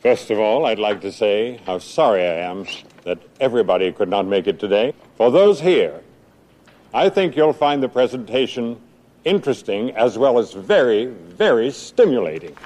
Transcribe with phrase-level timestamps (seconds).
[0.00, 2.66] First of all, I'd like to say how sorry I am
[3.02, 4.94] that everybody could not make it today.
[5.16, 6.02] For those here,
[6.94, 8.80] I think you'll find the presentation
[9.24, 12.56] interesting as well as very, very stimulating.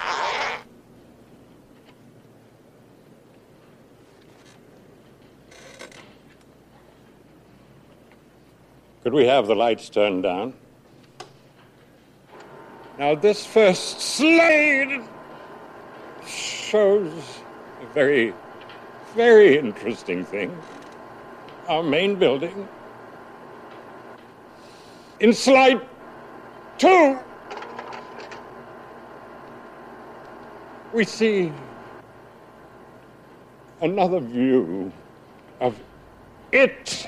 [9.01, 10.53] Could we have the lights turned down?
[12.99, 15.03] Now, this first slide
[16.27, 17.11] shows
[17.81, 18.33] a very,
[19.15, 20.55] very interesting thing.
[21.67, 22.67] Our main building.
[25.19, 25.81] In slide
[26.77, 27.17] two,
[30.93, 31.51] we see
[33.81, 34.91] another view
[35.59, 35.79] of
[36.51, 37.07] it.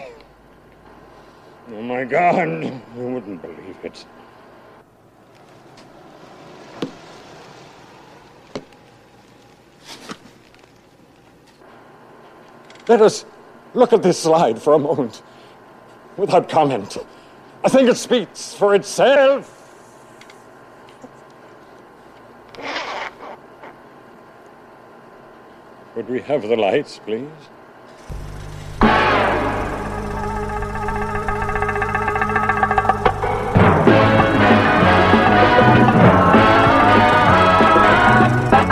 [1.72, 4.06] Oh my God, you wouldn't believe it.
[12.88, 13.26] Let us
[13.74, 15.24] look at this slide for a moment
[16.18, 16.98] without comment.
[17.64, 19.52] I think it speaks for itself.
[25.96, 27.28] Would we have the lights, please?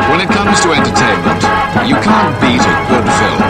[0.10, 1.44] When it comes to entertainment,
[1.88, 3.43] you can't beat a good film.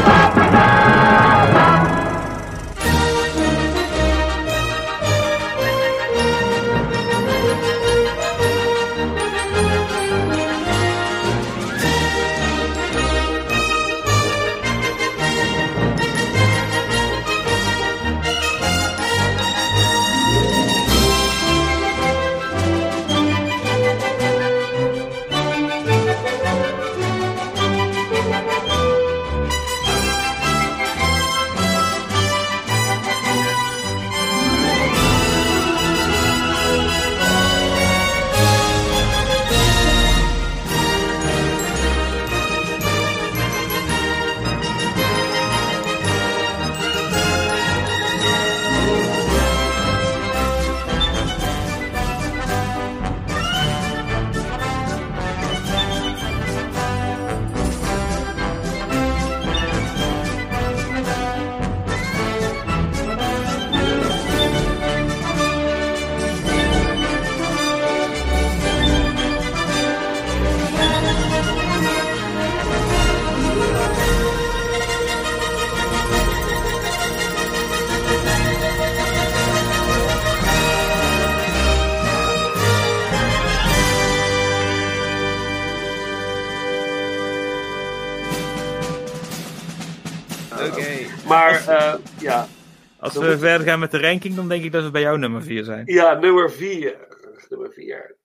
[93.15, 95.43] Als we verder gaan met de ranking, dan denk ik dat we bij jou nummer
[95.43, 95.81] 4 zijn.
[95.85, 97.07] ja, nummer 4.
[97.49, 98.15] Nummer 4.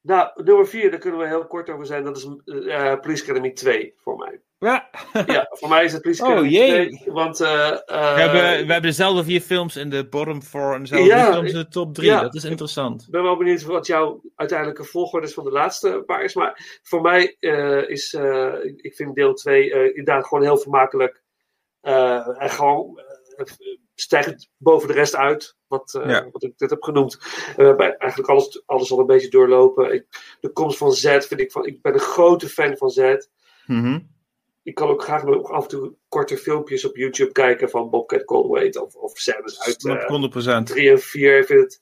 [0.00, 2.04] Nou, nummer 4, daar kunnen we heel kort over zijn.
[2.04, 2.24] Dat is
[2.66, 4.40] eh Police Academy 2 voor mij.
[4.58, 4.88] Ja.
[5.26, 6.88] Ja, voor mij is het Police Oh, Academy jee.
[6.98, 7.12] 2.
[7.12, 10.80] Want eh, eh, we, hebben, we hebben dezelfde vier films in de bottom 4 en
[10.80, 12.08] dezelfde Ja, films in de top 3.
[12.08, 12.20] ja.
[12.20, 13.02] dat is interessant.
[13.02, 16.34] Ik ben wel benieuwd wat jouw uiteindelijke volgorde is van de laatste paar is.
[16.34, 21.22] Maar voor mij eh, is, eh, ik vind deel 2 eh, inderdaad gewoon heel vermakelijk.
[21.88, 23.00] Eh, en gewoon
[23.36, 23.46] eh,
[23.94, 25.56] stijgt boven de rest uit.
[25.66, 26.28] Wat, eh, Ja.
[26.32, 27.18] wat ik net heb genoemd.
[27.56, 29.92] We hebben eigenlijk alles, alles al een beetje doorlopen.
[29.92, 30.06] Ik,
[30.40, 31.66] de komst van Z vind ik van.
[31.66, 33.14] Ik ben een grote fan van Z.
[33.66, 33.98] Mhm.
[34.62, 38.22] Ik kan ook graag nog af en toe korte filmpjes op YouTube kijken van Bobcat
[38.24, 40.66] Goldthwait of, of scènes uit 100%.
[40.66, 41.38] 3 en 4.
[41.38, 41.80] Ik vind het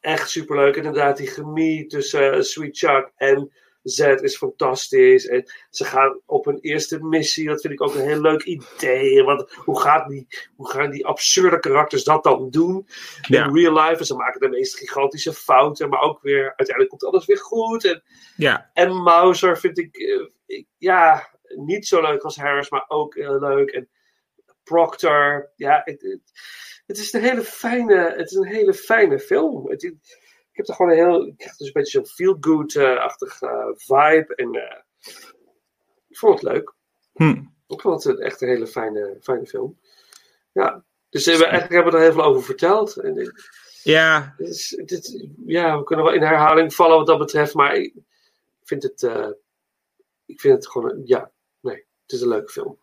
[0.00, 0.76] echt superleuk.
[0.76, 3.52] Inderdaad, die chemie tussen Sweet Chuck en
[3.82, 5.26] Z is fantastisch.
[5.26, 7.46] En ze gaan op een eerste missie.
[7.48, 9.22] Dat vind ik ook een heel leuk idee.
[9.22, 10.26] Want hoe, gaat die,
[10.56, 12.86] hoe gaan die absurde karakters dat dan doen?
[13.28, 13.44] Ja.
[13.46, 13.98] In real life.
[13.98, 15.88] En ze maken de meest gigantische fouten.
[15.88, 17.84] Maar ook weer, uiteindelijk komt alles weer goed.
[17.84, 18.02] En,
[18.36, 18.70] Ja.
[18.72, 23.38] en Mauser vind ik, eh, ik- ja, niet zo leuk als Harris, maar ook heel
[23.40, 23.70] leuk.
[23.70, 23.88] En
[24.64, 26.20] Proctor, ja, het, het,
[26.86, 29.70] het is een hele fijne, het is een hele fijne film.
[29.70, 29.94] Het,
[30.52, 34.34] ik heb er gewoon een heel, ik krijg dus een beetje zo'n feel-good-achtig eh, vibe.
[34.34, 34.80] En eh,
[36.08, 36.72] ik vond het leuk.
[37.12, 37.42] Hm.
[37.66, 39.78] Ik vond het echt een hele fijne, fijne film.
[40.52, 42.96] Ja, dus eh, we, eigenlijk hebben we er heel veel over verteld.
[42.96, 43.28] En, eh,
[43.82, 47.74] Ja, is, het is- ja, we kunnen wel in herhaling vallen wat dat betreft, maar
[47.76, 47.94] ik
[48.64, 49.30] vind het, eh,
[50.26, 52.78] ik vind het gewoon, een- ja, nee, het is een leuke film.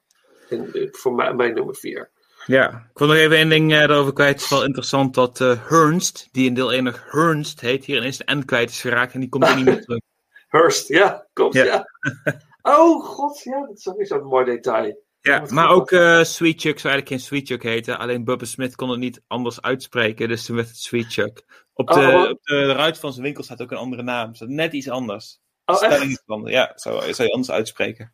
[0.50, 2.12] En eh, voor mij, mijn nummer vier.
[2.50, 2.88] Ja.
[2.92, 4.34] Ik wil nog even één ding eh, erover kwijt.
[4.34, 8.18] Het is wel interessant dat Hernst, die in deel 1 nog Hernst heet, hier ineens
[8.18, 10.00] de N kwijt is geraakt en die komt er niet meer terug.
[10.50, 11.64] Hurst, ja, klopt, Ja.
[11.64, 11.86] ja.
[12.62, 15.04] Oh, god, ja, dat is ook weer zo'n mooi detail.
[15.22, 18.00] Ja, maar ook eh Sweet Chuck zou eigenlijk geen Sweet Chuck heten.
[18.00, 21.44] Alleen Bubba Smith kon het niet anders uitspreken, dus toen werd het Sweet Chuck.
[21.74, 24.36] Op de, Oh, op de ruit van zijn winkel staat ook een andere naam.
[24.36, 25.40] Staat net iets anders.
[25.66, 26.54] Oh, is anders.
[26.54, 28.14] Ja, zou, zou je anders uitspreken.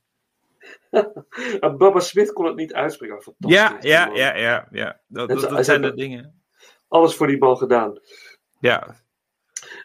[1.78, 3.22] Baba Smith kon het niet uitspreken.
[3.22, 3.60] Fantastisch.
[3.60, 4.68] Ja, ja, ja, ja.
[4.72, 5.00] ja.
[5.08, 6.44] Dat, zijn de dingen.
[6.88, 8.00] Alles voor die man gedaan.
[8.60, 8.96] Ja,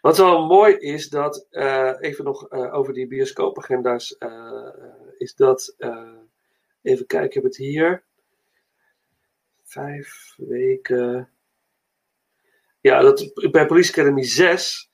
[0.00, 4.68] Wat wel mooi is dat, eh, even nog eh, over die bioscoopagenda's, eh,
[5.18, 5.74] is dat,
[6.82, 8.04] even kijken, ik heb het hier.
[9.64, 11.30] Vijf weken.
[12.80, 14.89] Ja, dat, bij Police Academy 6, eh,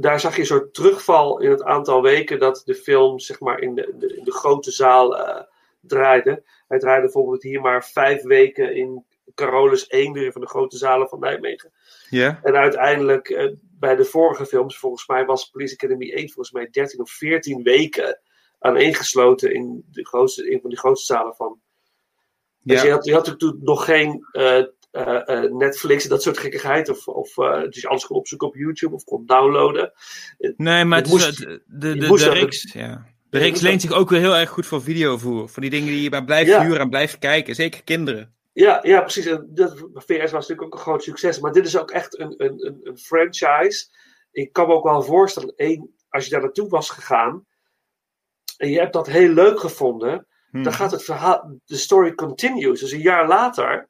[0.00, 3.58] daar zag je een soort terugval in het aantal weken dat de film zeg maar,
[3.58, 5.42] in, de, de, in de grote zaal eh,
[5.80, 6.42] draaide.
[6.68, 11.08] Hij draaide bijvoorbeeld hier maar vijf weken in Carolus 1, weer van de grote zalen
[11.08, 11.72] van Nijmegen.
[12.10, 12.40] ja.
[12.42, 16.68] En uiteindelijk eh, bij de vorige films, volgens mij was Police Academy 1 volgens mij
[16.70, 18.20] 13 of 14 weken
[18.58, 21.60] aaneengesloten in, de grootste, een van de grootste zalen van.
[22.62, 24.62] Dus je had, je had toen nog geen eh,
[24.96, 26.88] eh, eh, Netflix en dat soort gekkigheid.
[26.88, 29.92] Of, of eh, dus alles kon opzoeken op YouTube of kon downloaden.
[30.56, 33.06] Nee, maar het moest- de, de, de reeks, ja.
[33.30, 35.48] De reeks leent zich ook weer heel erg goed voor videovoer.
[35.48, 36.62] Voor die dingen die je maar blijft Ja.
[36.62, 37.54] huren en blijft kijken.
[37.54, 38.34] Zeker kinderen.
[38.52, 39.26] Ja, ja, precies.
[39.26, 41.40] En dat, VS was natuurlijk ook een groot succes.
[41.40, 43.86] Maar dit is ook echt een, een, een, een franchise.
[44.32, 47.46] Ik kan me ook wel voorstellen, één, als je daar naartoe was gegaan.
[48.56, 50.26] En je hebt dat heel leuk gevonden.
[50.50, 52.80] Dan gaat het verhaal, de story continues.
[52.80, 53.88] Dus een jaar later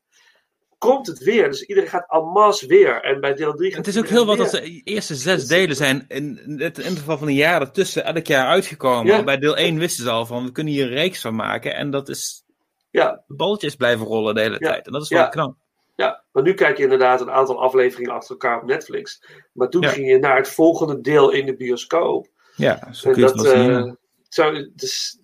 [0.78, 1.48] komt het weer.
[1.50, 3.02] Dus iedereen gaat en masse weer.
[3.02, 6.04] En bij deel 3 Het is ook heel wat dat de eerste zes delen zijn
[6.08, 9.12] in het interval van een jaar ertussen elk jaar uitgekomen.
[9.16, 9.24] Ja.
[9.24, 11.74] Bij deel 1 wisten ze al van we kunnen hier een reeks van maken.
[11.74, 12.44] En dat is
[12.90, 14.68] Ja, balletjes blijven rollen de hele Ja.
[14.70, 14.86] tijd.
[14.86, 15.28] En dat is wel Ja.
[15.28, 15.56] knap.
[15.94, 19.22] ja, maar nu kijk je inderdaad een aantal afleveringen achter elkaar op Netflix.
[19.52, 22.28] Maar toen ging je naar het volgende deel in de bioscoop.
[22.56, 23.86] Ja, zo kun je dat, het wel zien.
[23.86, 23.92] eh,
[24.28, 25.18] zo, dus,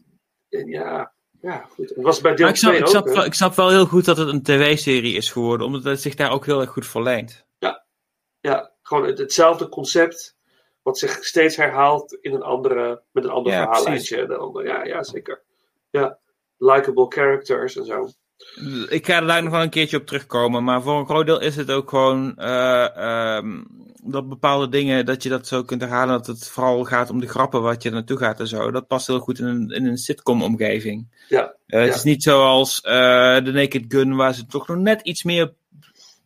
[0.49, 1.89] en ja, ja, goed.
[1.89, 3.87] Het was bij deel Maar ik snap, 2 ik, snap, wel- ik snap wel heel
[3.87, 5.67] goed dat het een tv-serie is geworden.
[5.67, 7.45] Omdat het zich daar ook heel erg goed voor leent.
[8.41, 10.37] Ja, gewoon het, hetzelfde concept.
[10.83, 14.17] Wat zich steeds herhaalt in een andere, met een ander Ja, verhaallijntje.
[14.17, 15.43] En een ander- Ja, ja, zeker.
[15.91, 16.19] Ja,
[16.59, 18.09] likable characters en zo.
[18.89, 20.65] Ik ga er daar nog wel een keertje op terugkomen.
[20.65, 23.63] Maar voor een groot deel is het ook gewoon eh, ehm,
[24.05, 26.15] dat bepaalde dingen, dat je dat zo kunt herhalen.
[26.17, 28.71] Dat het vooral gaat om de grappen wat je er naartoe gaat en zo.
[28.71, 31.25] Dat past heel goed in een, in een sitcom-omgeving.
[31.29, 31.95] Ja, Eh, Het Ja.
[31.95, 35.53] is niet zoals eh The Naked Gun, waar ze toch nog net iets meer,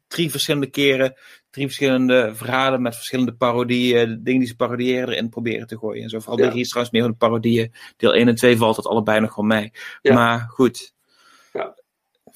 [0.08, 1.14] drie verschillende keren,
[1.50, 6.02] drie verschillende verhalen met verschillende parodieën, de dingen die ze parodiëren erin proberen te gooien.
[6.02, 6.44] En zo vooral Ja.
[6.44, 7.72] de drie is trouwens meer van de parodieën.
[7.96, 9.72] Deel 1 en 2 valt dat allebei nog wel mee.
[10.02, 10.14] Ja.
[10.14, 10.94] Maar goed.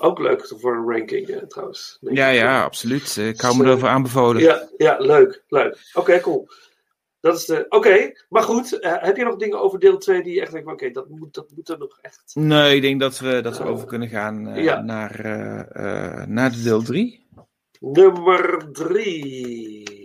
[0.00, 1.98] Ook leuk voor een ranking eh, trouwens.
[2.00, 3.16] Ja, ja, absoluut.
[3.18, 4.42] Eh, Ik hou me Dus, eh, erover aanbevolen.
[4.42, 5.90] Ja, ja, leuk, leuk.
[5.94, 6.48] Oké, cool.
[7.20, 7.66] Dat is de.
[7.68, 8.78] Oké, maar goed.
[8.78, 11.34] eh, heb je nog dingen over deel 2 die je echt denkt: oké, dat, moet,
[11.34, 12.22] dat moet er nog echt.
[12.34, 14.80] Nee, ik denk dat we, dat we over kunnen gaan eh, Ja.
[14.80, 15.60] naar, eh,
[16.20, 17.26] eh, naar de deel 3.
[17.80, 19.99] Nummer 3.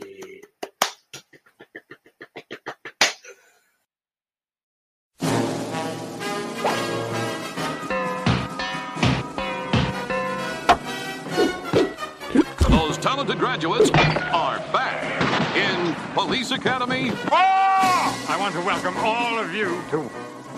[13.66, 13.90] Graduates
[14.32, 17.12] are back in Police Academy.
[17.32, 18.26] Oh!
[18.30, 20.08] I want to welcome all of you to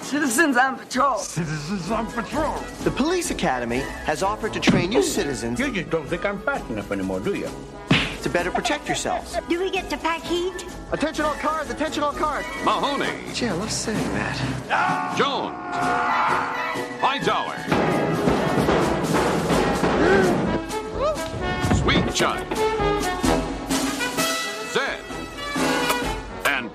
[0.01, 1.17] Citizens on patrol.
[1.17, 2.55] Citizens on Patrol.
[2.83, 6.69] The Police Academy has offered to train you citizens You just don't think I'm fast
[6.69, 7.49] enough anymore, do you?
[8.21, 9.37] to better protect yourselves.
[9.47, 10.65] Do we get to pack heat?
[10.91, 12.45] Attention all cars, attention all cars.
[12.65, 15.15] Mahoney, Gee, I love saying that.
[15.17, 15.55] Jones,
[16.99, 17.55] Hightower,
[21.75, 22.76] Sweet Chuck,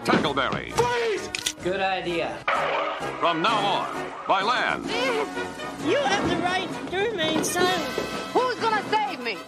[0.05, 0.73] and Tackleberry.
[1.63, 2.37] Good idea.
[3.21, 4.87] From now on, by land,
[5.87, 7.83] You have the right to remain silent.
[8.33, 9.39] Who's gonna save me?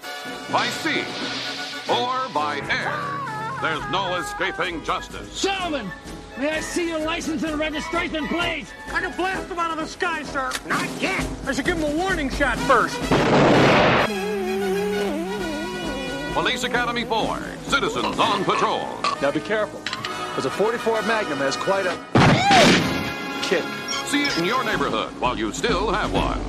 [0.52, 1.00] by sea,
[1.90, 2.92] or by air.
[3.62, 5.40] There's no escaping justice.
[5.42, 5.90] Gentlemen,
[6.38, 8.70] may I see your license and registration, please?
[8.92, 10.52] I can blast them out of the sky, sir.
[10.66, 11.26] Not yet.
[11.46, 12.96] I should give them a warning shot first.
[16.34, 18.86] Police Academy 4, Citizens on Patrol.
[19.22, 19.80] Now be careful,
[20.34, 21.94] because a 44 Magnum has quite a
[23.42, 23.62] kick.
[24.10, 26.40] See it in your neighborhood while you still have one.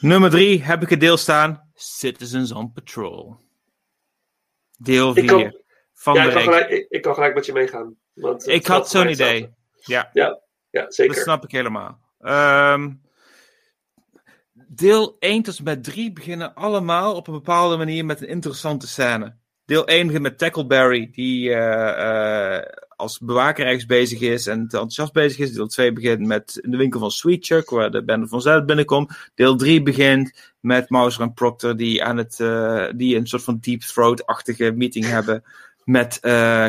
[0.00, 1.70] Nummer 3 heb ik het deel staan.
[1.74, 3.36] Citizens on Patrol.
[4.78, 5.60] Deel Ik 4 kan-
[5.94, 6.54] van Ja, de ik kan, reeks.
[6.54, 7.96] gelijk, ik, ik kan gelijk met je meegaan.
[8.12, 9.54] Want Ik had zo'n idee.
[9.84, 11.14] Ja, Ja, ja, zeker.
[11.14, 12.00] dat snap ik helemaal.
[12.18, 12.90] Ehm,
[14.66, 18.88] deel 1 tot en met 3 beginnen allemaal op een bepaalde manier met een interessante
[18.88, 19.34] scène.
[19.64, 24.76] Deel 1 begint met Tackleberry, die eh, eh, als bewaker ergens bezig is en te
[24.76, 25.52] enthousiast bezig is.
[25.52, 28.66] Deel 2 begint met in de winkel van Sweet Chuck, waar de bende van Zuid
[28.66, 29.30] binnenkomt.
[29.34, 33.58] Deel 3 begint met Mouser en Proctor, die, aan het, eh, die een soort van
[33.60, 35.44] deep throat-achtige meeting hebben
[35.84, 36.20] met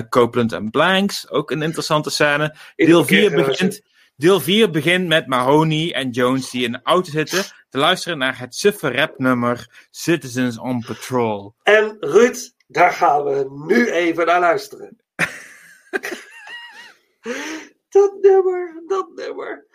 [0.10, 1.29] Copeland en Blanks.
[1.29, 2.55] Ook een interessante scène.
[2.75, 3.81] Deel 4 begint...
[4.19, 8.39] Deel 4 begint met Mahoney en Jones die in de auto zitten te luisteren naar
[8.39, 11.55] het suffe rapnummer Citizens on Patrol.
[11.63, 14.97] En Ruud, daar gaan we nu even naar luisteren.
[17.89, 19.65] dat nummer, dat nummer.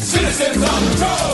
[0.00, 1.29] Citizens on patrol!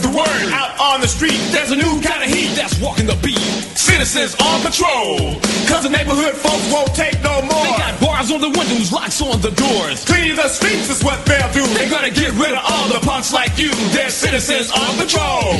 [0.00, 1.38] The word out on the street?
[1.50, 3.40] There's a new kind of heat that's walking the beat.
[3.74, 5.40] Citizens on patrol.
[5.66, 7.64] Cause the neighborhood folks won't take no more.
[7.64, 10.04] They got bars on the windows, locks on the doors.
[10.04, 11.64] Clean the streets is what they'll do.
[11.74, 13.70] They're gonna get rid of all the punks like you.
[13.94, 15.52] They're citizens on patrol.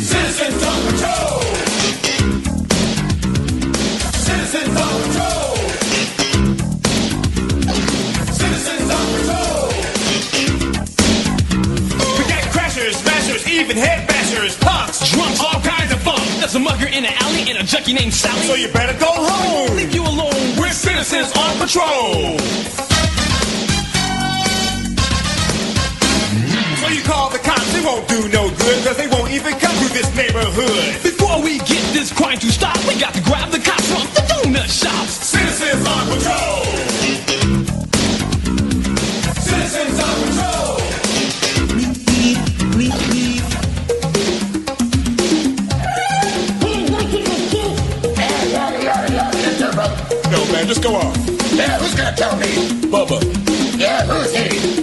[0.00, 1.40] Citizens on patrol!
[4.26, 4.85] Citizens on
[13.56, 16.20] even head bashers, punks, drunks, all kinds of fun.
[16.38, 18.40] There's a mugger in the alley and a junkie named Sally.
[18.42, 19.76] So you better go home!
[19.76, 20.36] Leave you alone.
[20.60, 22.36] We're citizens on patrol.
[26.76, 29.74] So you call the cops, they won't do no good, cause they won't even come
[29.80, 31.02] through this neighborhood.
[31.02, 34.22] Before we get this crime to stop, we got to grab the cops from the
[34.28, 35.12] donut shops.
[35.24, 36.95] Citizens on patrol!
[50.66, 51.14] Just go on.
[51.54, 52.46] Yeah, who's gonna tell me?
[52.90, 53.22] Bubba.
[53.78, 54.75] Yeah, who's he?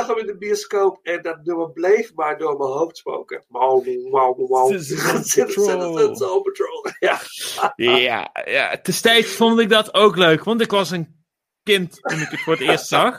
[0.00, 3.44] Zag hem in de bioscoop en dat nummer bleef maar door mijn hoofd spoken.
[3.48, 4.80] Wow, wow, wow.
[5.22, 5.78] Citizen
[6.42, 6.86] Patrol.
[6.98, 7.20] Ja.
[7.76, 11.24] Ja, ja, destijds vond ik dat ook leuk, want ik was een
[11.62, 13.18] kind toen ik het voor het eerst zag.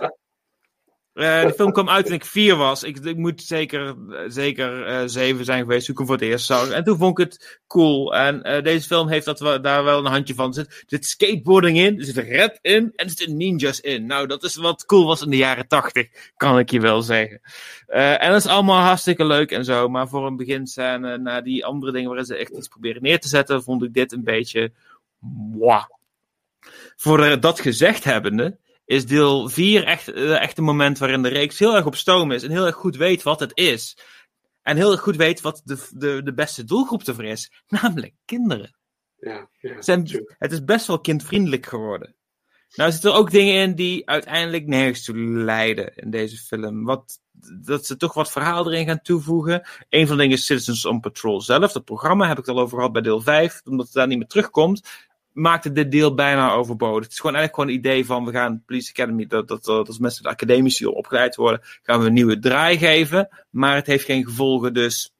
[1.14, 2.84] Eh, de film kwam uit toen ik vier was.
[2.84, 3.96] Ik, ik moet zeker,
[4.28, 6.70] zeker eh, zeven zijn geweest toen ik hem voor het eerst zag.
[6.70, 8.16] En toen vond ik het cool.
[8.16, 10.56] En eh, deze film heeft dat we, daar wel een handje van.
[10.56, 14.06] Er zit, skateboarding in, er zit rap in en er zitten ninjas in.
[14.06, 17.42] Nou, dat is wat cool was in de jaren tachtig, kan ik je wel zeggen.
[17.88, 19.90] En dat is allemaal hartstikke leuk en zo.
[19.90, 23.28] Maar voor een beginscène, na die andere dingen waarin ze echt iets proberen neer te
[23.28, 24.72] zetten, vond ik dit een beetje...
[25.20, 25.84] Mwah.
[26.96, 28.58] Voor dat gezegd hebbende,
[28.92, 32.32] is deel 4 echt, eh, echt een moment waarin de reeks heel erg op stoom
[32.32, 33.98] is en heel erg goed weet wat het is.
[34.62, 38.76] En heel erg goed weet wat de, de, de beste doelgroep ervoor is, namelijk kinderen.
[39.16, 42.16] Ja, ja, Zijn, het is best wel kindvriendelijk geworden.
[42.76, 46.84] Nou er zitten ook dingen in die uiteindelijk nergens toe leiden in deze film.
[46.84, 47.20] Wat,
[47.62, 49.68] dat ze toch wat verhaal erin gaan toevoegen.
[49.90, 51.72] Een van de dingen is Citizens on Patrol zelf.
[51.72, 53.62] Dat programma heb ik het al over gehad bij deel 5.
[53.64, 54.82] Omdat het daar niet meer terugkomt,
[55.34, 57.04] maakte dit deel bijna overbodig.
[57.04, 59.88] Het is gewoon eigenlijk gewoon een idee van we gaan Police Academy, dat, dat, dat
[59.88, 63.30] als mensen de academici opgeleid worden, gaan we een nieuwe draai geven.
[63.50, 65.14] Maar het heeft geen gevolgen, dus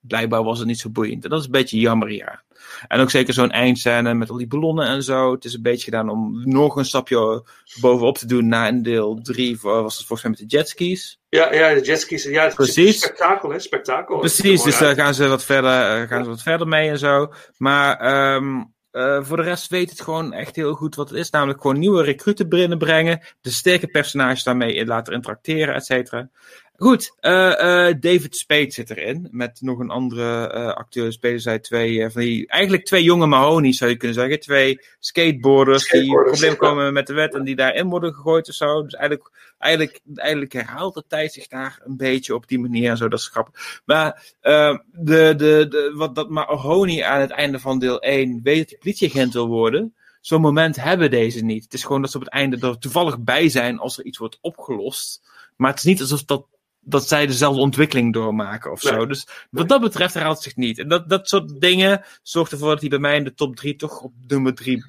[0.00, 1.24] blijkbaar was het niet zo boeiend.
[1.24, 2.44] En dat is een beetje jammer, ja.
[2.88, 5.32] En ook zeker zo'n eindscène met al die ballonnen en zo.
[5.32, 7.44] Het is een beetje gedaan om nog een stapje
[7.80, 9.58] bovenop te doen na een deel 3.
[9.60, 11.20] Was het volgens mij met de jetskis?
[11.28, 12.24] Ja, ja, de jetskis.
[12.24, 12.98] Ja, het is Precies.
[12.98, 13.58] spektakel, hè?
[13.58, 14.18] Spektakel.
[14.18, 16.98] Precies, dus daar daar gaan ze wat verder, eh, gaan ze wat verder mee en
[16.98, 17.32] zo.
[17.56, 18.62] Maar ehm,
[18.96, 21.30] eh, voor de rest weet het gewoon echt heel goed wat het is.
[21.30, 23.20] Namelijk gewoon nieuwe recruten binnenbrengen.
[23.40, 26.28] De sterke personages daarmee laten interacteren, et cetera.
[26.78, 29.28] Goed, eh, eh, David Spade zit erin.
[29.30, 32.46] Met nog een andere eh, acteur spelen zij twee van die...
[32.46, 34.40] Eigenlijk twee jonge Mahonies zou je kunnen zeggen.
[34.40, 36.74] Twee skateboarders, die Skateboarders, problemen ja.
[36.74, 38.82] komen met de wet en die daarin worden gegooid of zo.
[38.82, 42.96] Dus eigenlijk, eigenlijk, eigenlijk herhaalt de tijd zich daar een beetje op die manier en
[42.96, 43.08] zo.
[43.08, 43.82] Dat is grappig.
[43.84, 48.68] Maar de, de, de, wat dat Mahoney aan het einde van deel 1 weet dat
[48.68, 49.94] hij politieagent wil worden.
[50.20, 51.64] Zo'n moment hebben deze niet.
[51.64, 54.18] Het is gewoon dat ze op het einde er toevallig bij zijn als er iets
[54.18, 55.22] wordt opgelost.
[55.56, 56.46] Maar het is niet alsof dat,
[56.88, 58.96] dat zij dezelfde ontwikkeling doormaken of zo.
[58.96, 59.06] Nee.
[59.06, 60.78] Dus wat dat betreft herhaalt het zich niet.
[60.78, 63.76] En dat, dat soort dingen zorgt ervoor dat hij bij mij in de top 3
[63.76, 64.84] toch op nummer 3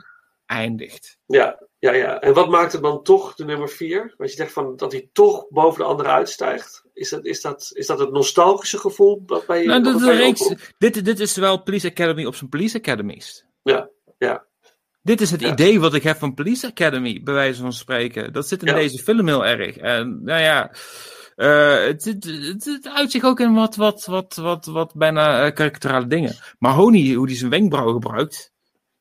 [0.45, 1.17] eindigt.
[1.25, 2.19] Ja, ja, ja.
[2.19, 4.13] En wat maakt het dan toch de nummer 4?
[4.17, 6.83] Want je zegt van dat hij toch boven de andere uitstijgt.
[6.93, 9.67] Is dat, is dat, is dat het nostalgische gevoel dat bij je.
[9.67, 10.73] Nou, dat je reeks, opkomt?
[10.77, 13.45] dit, dit is wel Police Academy op zijn Police Academies.
[13.63, 14.45] Ja, ja.
[15.01, 15.51] Dit is het Ja.
[15.51, 18.33] idee wat ik heb van Police Academy, bij wijze van spreken.
[18.33, 18.73] Dat zit in Ja.
[18.73, 19.77] deze film heel erg.
[19.77, 20.71] En nou ja,
[21.37, 25.45] eh, het, het, het, het uit zich ook in wat, wat, wat, wat, wat bijna
[25.45, 26.35] eh, karikaturale dingen.
[26.59, 28.51] Mahoney, hoe hij zijn wenkbrauw gebruikt,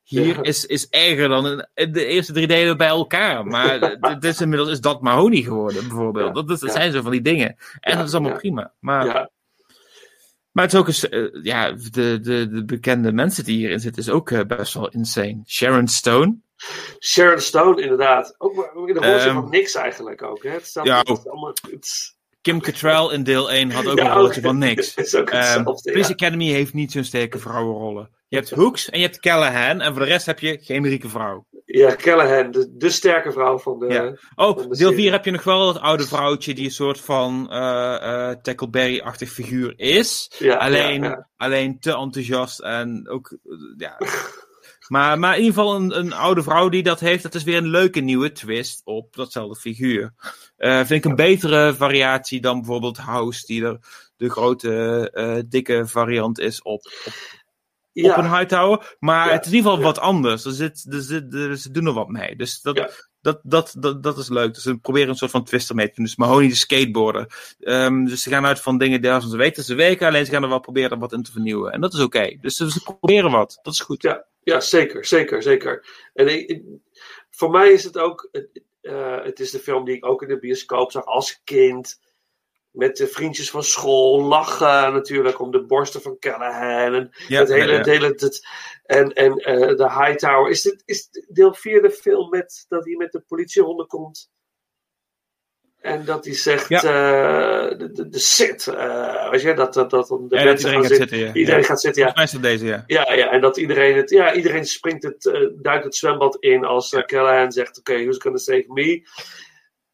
[0.03, 0.43] hier Ja.
[0.43, 3.47] is, is erger dan in de eerste drie delen bij elkaar.
[3.47, 3.81] Maar
[4.21, 6.35] dit is inmiddels is dat Mahoney geworden, bijvoorbeeld.
[6.35, 6.77] Dat, dat, dat Ja.
[6.77, 7.57] zijn zo van die dingen.
[7.81, 8.73] En dat is allemaal prima.
[8.79, 9.31] Maar, ja.
[10.53, 14.03] maar het is ook eens, eh, ja, de, de, de bekende mensen die hierin zitten,
[14.03, 15.41] is ook best wel insane.
[15.47, 16.37] Sharon Stone.
[17.01, 18.35] Sharon Stone, inderdaad.
[18.39, 20.43] Ook in de rol Ehm, van niks eigenlijk ook.
[20.43, 20.51] Hè?
[20.51, 21.27] Het staat ja, het is ook.
[21.27, 22.15] allemaal, het
[22.47, 24.95] Kim Cattrall in deel 1 had ook Ja, een rolletje van niks.
[24.95, 26.15] Hetzelfde, Police ja.
[26.15, 28.11] Academy heeft niet zo'n sterke vrouwenrollen.
[28.29, 29.81] Je hebt Hooks en je hebt Callahan.
[29.81, 31.47] En voor de rest heb je geen rieke vrouw.
[31.65, 33.87] Ja, Callahan, de, de sterke vrouw van de.
[33.87, 34.17] Ja.
[34.35, 35.03] Oh, van de deel serie.
[35.03, 39.31] 4 heb je nog wel dat oude vrouwtje die een soort van eh eh Tackleberry-achtig
[39.31, 40.31] figuur is.
[40.39, 43.39] Ja, alleen, ja, alleen te enthousiast en ook,
[43.77, 43.97] ja.
[44.89, 47.57] Maar, maar in ieder geval een, een oude vrouw die dat heeft, dat is weer
[47.57, 50.13] een leuke nieuwe twist op datzelfde figuur.
[50.57, 53.79] Eh, vind ik een betere variatie dan bijvoorbeeld House, die er
[54.17, 54.71] de grote,
[55.13, 57.13] eh, dikke variant is op, op,
[57.93, 58.11] Ja.
[58.11, 58.97] op een Hightower.
[58.99, 60.45] Maar Ja, het is in ieder geval wat anders.
[60.45, 62.37] Er zit, er zit, er, ze doen er wat mee.
[62.37, 62.91] Dus dat, Ja.
[63.21, 64.55] dat, dat, dat, dat is leuk.
[64.55, 66.05] Dus ze proberen een soort van twist ermee te doen.
[66.05, 67.55] Dus Mahoney de skateboarder.
[67.61, 70.07] Ehm, dus ze gaan uit van dingen die ze weten ze werken.
[70.07, 71.73] Alleen ze gaan er wel proberen er wat in te vernieuwen.
[71.73, 72.37] En dat is oké.
[72.41, 73.59] Dus ze, proberen wat.
[73.63, 74.03] Dat is goed.
[74.03, 75.87] Ja, ja zeker, zeker, zeker.
[76.15, 76.63] En ik-
[77.31, 78.29] voor mij is het ook.
[78.33, 82.01] het- eh, het is de film die ik ook in de bioscoop zag als kind.
[82.71, 86.95] Met de vriendjes van school, lachen natuurlijk om de borsten van Callahan.
[86.95, 87.65] En Ja, het hele.
[87.65, 87.77] ja, ja.
[87.77, 88.49] Het hele het,
[88.83, 90.51] en en eh, de Hightower.
[90.51, 94.31] Is, dit, is deel 4 de film met, dat hij met de politiehonden komt?
[95.87, 96.79] En dat hij zegt, Ja.
[96.83, 100.49] eh, de, de, de sit, eh, weet je, dat, dat, dat de Ja, dat mensen
[100.57, 101.09] iedereen gaan gaat zitten.
[101.09, 101.33] zitten, ja.
[101.35, 102.13] Iedereen gaat zitten, ja.
[102.13, 103.05] Volgens mij is dat deze, ja.
[103.07, 106.65] Ja, ja, en dat iedereen het, ja, iedereen springt het, eh, duikt het zwembad in
[106.65, 109.09] als uh, Callahan zegt, oké, who's gonna save me?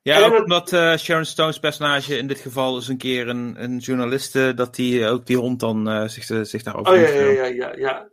[0.03, 0.69] Ja, En ook het- omdat
[1.01, 5.27] Sharon Stone's personage in dit geval is een keer een, een journaliste, dat die ook
[5.27, 8.09] die hond dan zich, zich daarover Oh ja, ja, ja, ja, ja.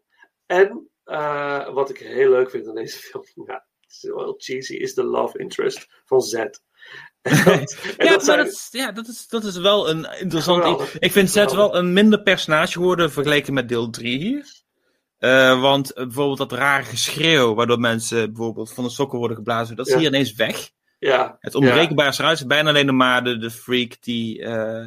[0.46, 0.90] En
[1.74, 4.94] wat ik heel leuk vind aan deze film, ja, het is wel heel cheesy, is
[4.94, 6.44] de love interest van Z.
[7.22, 7.44] Dat,
[7.98, 10.62] ja, dat maar dat, is- ja, dat, is, dat is wel een interessant.
[10.64, 11.00] Geweldig.
[11.00, 14.58] Ik, vind Zet wel een minder personage geworden vergeleken met deel 3 hier.
[15.18, 19.76] Eh, want eh, bijvoorbeeld dat rare geschreeuw, waardoor mensen bijvoorbeeld van de sokken worden geblazen,
[19.76, 20.00] dat is Ja.
[20.00, 20.70] hier ineens weg.
[21.00, 22.40] ja, Het onbreekbare is eruit.
[22.40, 24.86] Is bijna alleen maar de, de freak die, eh,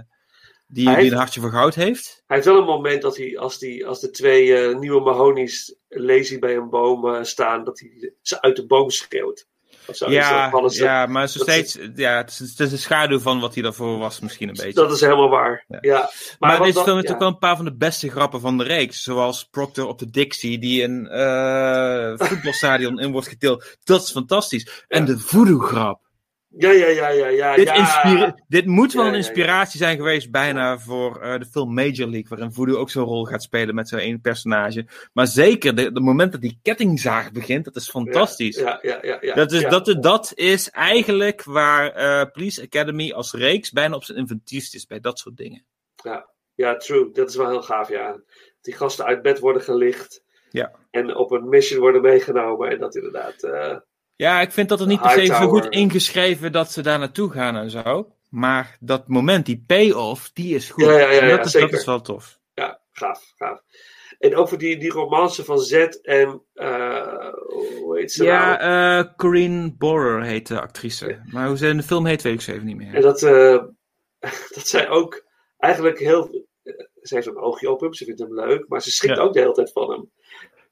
[0.67, 2.23] die, een hartje voor goud heeft.
[2.27, 6.39] Hij heeft wel een moment dat hij, als, die, als de twee nieuwe Mahonies lazy
[6.39, 9.47] bij een boom staan, dat hij ze uit de boom schreeuwt.
[9.93, 10.11] Zo.
[10.11, 13.55] Ja, ze- ja, maar zo steeds, ja, het is, het is een schaduw van wat
[13.55, 14.73] hij daarvoor was, misschien een beetje.
[14.73, 15.65] Dat is helemaal waar.
[15.81, 16.11] Ja.
[16.39, 17.15] Maar, wat deze dan- film heeft ja.
[17.15, 19.03] ook wel een paar van de beste grappen van de reeks.
[19.03, 23.77] Zoals Proctor op de Dixie, die een eh, voetbalstadion in wordt getild.
[23.85, 24.85] Dat is fantastisch.
[24.89, 26.01] En de voodoo-grap.
[26.57, 27.55] Ja, ja, ja, ja, ja.
[27.55, 28.37] Dit, ja.
[28.49, 32.27] dit moet wel Ja, een inspiratie zijn geweest bijna voor eh, de film Major League,
[32.29, 34.87] waarin voodoo ook zo'n rol gaat spelen met zo'n één personage.
[35.13, 38.57] Maar zeker, de, de moment dat die kettingzaag begint, dat is fantastisch.
[38.57, 43.33] Ja, ja, ja, ja, dat, is, dat, dat is eigenlijk waar eh, Police Academy als
[43.33, 45.65] reeks bijna op zijn inventiefst is bij dat soort dingen.
[46.03, 47.11] Ja, ja, true.
[47.13, 48.21] Dat is wel heel gaaf, ja.
[48.61, 50.73] Die gasten uit bed worden gelicht Ja.
[50.91, 52.71] en op een mission worden meegenomen.
[52.71, 53.43] En dat inderdaad...
[53.43, 53.77] eh,
[54.23, 57.31] Ja, ik vind dat er niet per se zo goed ingeschreven dat ze daar naartoe
[57.31, 58.15] gaan en zo.
[58.29, 60.85] Maar dat moment, die payoff, die is goed.
[60.85, 61.71] Ja, dat, is, zeker.
[61.71, 62.39] dat is wel tof.
[62.55, 63.61] Ja, gaaf, gaaf.
[64.19, 66.43] En over die, die romance van Z en...
[66.55, 67.33] eh
[67.81, 69.03] hoe heet ze Ja, nou?
[69.03, 71.23] eh Corinne Borer heet de actrice.
[71.33, 72.95] Maar hoe ze in de film heet, weet ik zo even niet meer.
[72.95, 73.63] En dat, eh,
[74.55, 75.25] dat zij ook
[75.59, 76.47] eigenlijk heel...
[77.01, 79.41] Ze heeft een oogje op hem, ze vindt hem leuk, maar ze schrikt ook de
[79.41, 80.11] hele tijd van hem.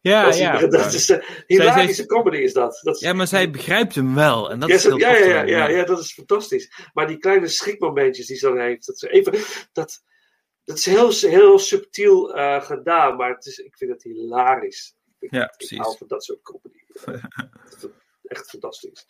[0.01, 0.67] Ja, dat is, ja.
[0.67, 2.81] dat is eh, hilarische comedy is dat.
[2.83, 4.51] dat is, Ja, maar zij begrijpt hem wel.
[4.51, 6.73] En dat ja, is heel ja, ja, ja, ja, ja, dat is fantastisch.
[6.93, 9.33] Maar die kleine schrikmomentjes die ze dan heeft, dat, ze even,
[9.73, 10.03] dat,
[10.65, 14.95] dat is heel, heel subtiel eh, gedaan, maar het is, ik vind het hilarisch.
[15.19, 15.79] Ik, Ja, ik precies.
[15.79, 16.79] hou van dat soort comedy.
[18.31, 19.07] Echt fantastisch.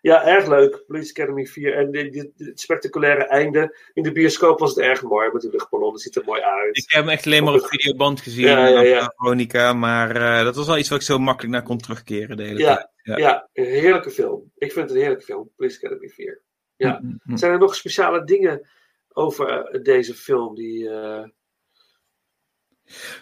[0.00, 0.84] Ja, erg leuk.
[0.86, 1.74] Police Academy 4.
[1.74, 3.76] En dit spectaculaire einde.
[3.92, 5.92] In de bioscoop was het erg mooi met de luchtballon.
[5.92, 6.76] Het ziet er mooi uit.
[6.76, 8.44] Ik heb hem echt alleen maar op videoband gezien.
[8.46, 9.12] Ja, ja, ja.
[9.16, 9.72] Veronica.
[9.72, 12.58] Maar eh, dat was wel iets wat ik zo makkelijk naar kon terugkeren de hele
[12.58, 13.18] Ja, tijd.
[13.18, 13.48] ja.
[13.52, 14.52] een heerlijke film.
[14.56, 15.50] Ik vind het een heerlijke film.
[15.56, 16.42] Police Academy 4.
[16.76, 16.98] Ja.
[17.02, 17.36] Mm, mm, mm.
[17.36, 18.68] Zijn er nog speciale dingen
[19.12, 20.88] over eh, deze film die...
[20.88, 21.24] eh,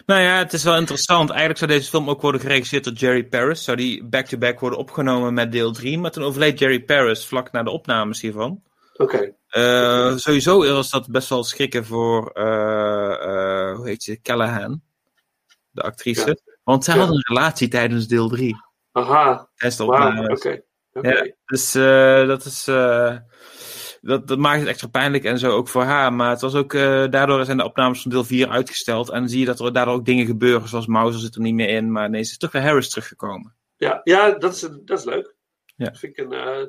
[0.05, 1.29] Nou ja, het is wel interessant.
[1.29, 3.63] Eigenlijk zou deze film ook worden geregisseerd door Jerry Paris.
[3.63, 5.99] Zou die back-to-back worden opgenomen met deel 3.
[5.99, 8.63] Maar toen overleed Jerry Paris vlak na de opnames hiervan.
[8.93, 9.33] Oké.
[9.47, 14.81] Eh, sowieso was dat best wel schrikken voor, eh, eh, hoe heet ze, Callahan,
[15.71, 16.41] de actrice.
[16.63, 16.99] Want zij Ja.
[16.99, 18.55] hadden een relatie tijdens deel 3.
[18.91, 19.49] Aha.
[19.55, 19.85] Tijdens de
[20.31, 20.61] oké.
[21.01, 21.71] Ja, dus
[22.27, 22.67] dat is.
[24.01, 26.13] Dat, dat maakt het extra pijnlijk en zo ook voor haar.
[26.13, 26.73] Maar het was ook.
[26.73, 29.09] eh, daardoor zijn de opnames van deel 4 uitgesteld.
[29.09, 30.67] En dan zie je dat er daardoor ook dingen gebeuren.
[30.67, 31.91] Zoals Mauser zit er niet meer in.
[31.91, 33.55] Maar nee, ze is toch weer Harris teruggekomen.
[33.75, 35.35] Ja, ja dat, is, dat is leuk.
[35.75, 35.85] Ja.
[35.85, 36.33] Dat vind ik een...
[36.33, 36.65] eh,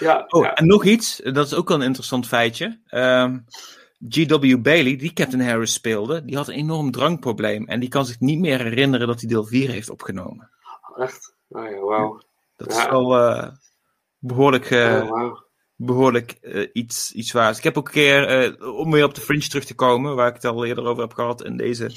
[0.00, 0.54] ja, Oh, ja.
[0.54, 1.20] en nog iets.
[1.24, 2.80] Dat is ook wel een interessant feitje.
[2.86, 3.38] Ehm,
[4.08, 4.56] G.W.
[4.62, 7.66] Bailey, die Captain Harris speelde, die had een enorm drankprobleem.
[7.66, 10.50] En die kan zich niet meer herinneren dat hij deel 4 heeft opgenomen.
[10.96, 11.34] Echt?
[11.48, 12.20] Oh ja, wauw.
[12.56, 12.82] Dat Ja.
[12.84, 13.48] is wel eh,
[14.18, 15.44] behoorlijk, eh, Oh.
[15.76, 17.58] Behoorlijk eh, iets, iets waars.
[17.58, 20.28] Ik heb ook een keer, eh, om weer op de Fringe terug te komen, waar
[20.28, 21.90] ik het al eerder over heb gehad in deze,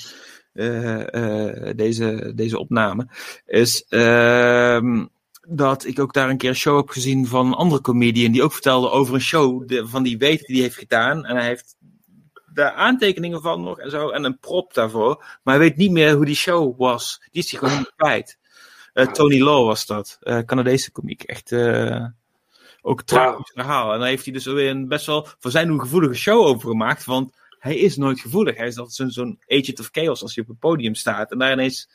[0.53, 3.07] eh, deze, deze opname,
[3.45, 5.05] is ehm,
[5.47, 8.43] dat ik ook daar een keer een show heb gezien van een andere comedian die
[8.43, 11.25] ook vertelde over een show van die weet die heeft gedaan.
[11.25, 11.75] En hij heeft
[12.53, 15.23] daar aantekeningen van nog en zo en een prop daarvoor.
[15.43, 17.21] Maar hij weet niet meer hoe die show was.
[17.31, 18.37] Die is hij gewoon kwijt.
[19.13, 21.23] Tony Law was dat, Canadese komiek.
[21.23, 21.51] Echt
[22.81, 23.93] ook een tragisch verhaal.
[23.93, 26.69] En daar heeft hij dus weer een best wel voor zijn hoe gevoelige show over
[26.69, 27.05] gemaakt.
[27.05, 28.57] Want hij is nooit gevoelig.
[28.57, 31.31] Hij is altijd zo'n agent of chaos als hij op het podium staat.
[31.31, 31.89] En daar ineens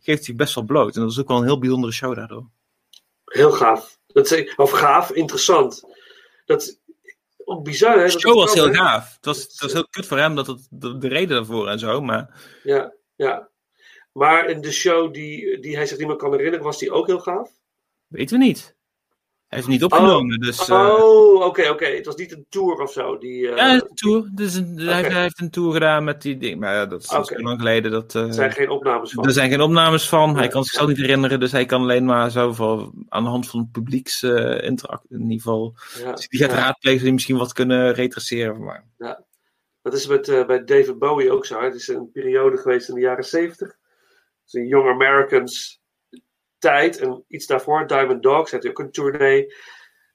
[0.00, 0.94] geeft hij best wel bloot.
[0.94, 2.46] En dat is ook wel een heel bijzondere show daardoor.
[3.24, 3.98] Heel gaaf.
[4.06, 5.84] Dat is, of gaaf, interessant.
[6.46, 6.78] Dat
[7.44, 8.04] ook bizar, hè?
[8.04, 9.14] De show was heel gaaf.
[9.14, 11.78] Het was, het was heel kut voor hem, dat het, de, de reden daarvoor en
[11.78, 12.00] zo.
[12.00, 13.48] Maar Ja, ja.
[14.12, 17.06] Maar in de show die, die hij zich niet meer kan herinneren, was die ook
[17.06, 17.50] heel gaaf?
[18.06, 18.76] weten we niet.
[19.48, 20.40] Hij heeft het niet opgenomen.
[20.40, 21.84] dus, eh, oh, oké, oké.
[21.84, 23.18] Het was niet een tour of zo.
[23.18, 24.30] Die, eh, ja, een tour.
[24.32, 26.60] Dus een, hij, heeft een tour gedaan met die ding.
[26.60, 27.90] Maar ja, dat is, is zo lang geleden.
[27.90, 29.24] Dat, eh, er zijn geen opnames van.
[29.24, 30.36] Er zijn geen opnames van.
[30.36, 31.40] Hij kan zichzelf niet herinneren.
[31.40, 35.20] Dus hij kan alleen maar zo voor, aan de hand van publieks eh interact in
[35.20, 35.74] ieder geval.
[36.02, 36.56] Ja, Dus die gaat ja.
[36.56, 38.82] raadplegen die misschien wat kunnen retraceren mij.
[38.98, 39.26] Ja.
[39.82, 41.62] Dat is met, eh, bij David Bowie ook zo.
[41.62, 43.68] Het is een periode geweest in de jaren zeventig.
[43.68, 45.77] Het is een Young Americans
[46.58, 46.98] tijd.
[46.98, 49.46] En iets daarvoor, Diamond Dogs, heeft hij ook een tournee.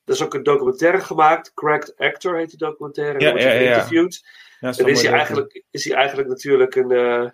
[0.06, 1.54] Er is ook een documentaire gemaakt.
[1.54, 3.20] Cracked Actor heet die documentaire.
[3.20, 3.70] Ja, wordt ja, hij ja.
[3.70, 4.22] geïnterviewd.
[4.60, 7.30] Ja, dat is en is hij, eigenlijk, is hij eigenlijk natuurlijk een, eh,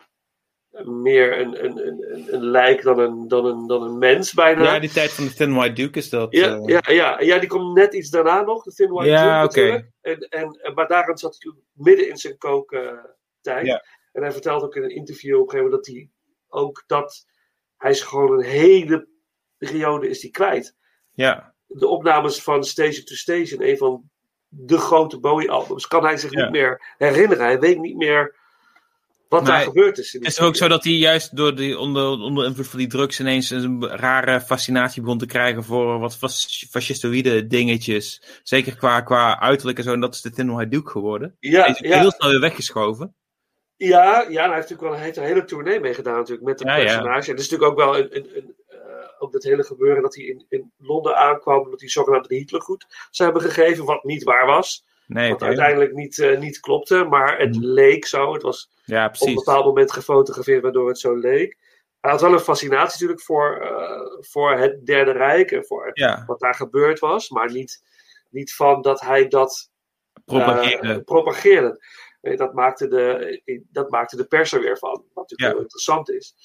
[0.84, 4.63] meer een, een, een, een lijk dan een, dan, een, dan een mens bijna.
[4.63, 6.32] Ja, die tijd van de Thin White Duke is dat.
[6.32, 9.41] Ja, eh, ja, ja, ja, die komt net iets daarna nog, de Thin White Ja,
[9.41, 9.72] Duke oké.
[9.72, 9.91] natuurlijk.
[10.30, 13.65] En, en, maar daarin zat hij midden in zijn kooktijd.
[13.65, 13.84] Ja.
[14.12, 16.10] En hij vertelt ook in een interview op een gegeven moment dat hij
[16.48, 17.26] ook dat
[17.80, 19.08] hij is gewoon een hele
[19.58, 20.76] periode is hij kwijt.
[21.12, 21.54] ja.
[21.72, 24.10] De opnames van Station to Station, een van
[24.48, 26.42] de grote Bowie-albums, kan hij zich Ja.
[26.42, 27.44] niet meer herinneren.
[27.46, 28.36] Hij weet niet meer
[29.28, 30.13] wat Maar daar gebeurd is.
[30.13, 32.80] in Het die is ook zo dat hij juist door die, onder, onder invloed van
[32.80, 38.22] die drugs ineens een rare fascinatie begon te krijgen voor wat fas- fascistoïde dingetjes.
[38.44, 39.94] Zeker qua, qua uiterlijk en zo.
[39.94, 41.36] En dat is de Thin White Duke geworden.
[41.39, 42.00] Ja, Hij is ja.
[42.00, 43.15] heel snel weer weggeschoven.
[43.88, 46.60] Ja, ja en hij heeft natuurlijk wel hij heeft een hele tournee meegedaan natuurlijk met
[46.60, 46.84] het Ja, ja.
[46.84, 47.26] personage.
[47.26, 48.78] En het is natuurlijk ook wel een, een, een, eh,
[49.20, 52.86] ook dat hele gebeuren dat hij in, in Londen aankwam, dat hij zogenaamd de Hitlergoed
[53.12, 54.86] zou hebben gegeven, wat niet waar was.
[55.08, 58.34] Nee, wat uiteindelijk niet, eh, niet klopte, maar het leek zo.
[58.34, 61.58] Het was Ja, op een bepaald moment gefotografeerd waardoor het zo leek.
[62.02, 66.24] Hij had wel een fascinatie natuurlijk voor, eh, voor het Derde Rijk en voor Ja.
[66.28, 67.84] wat daar gebeurd was, maar niet,
[68.30, 69.70] niet van dat hij dat
[70.26, 70.96] Propageren.
[70.98, 71.84] eh, propageerde.
[72.21, 74.89] Eh, Dat maakte, de, eh, dat maakte de pers er weer van.
[75.13, 75.49] Wat natuurlijk Ja.
[75.49, 76.36] heel interessant is.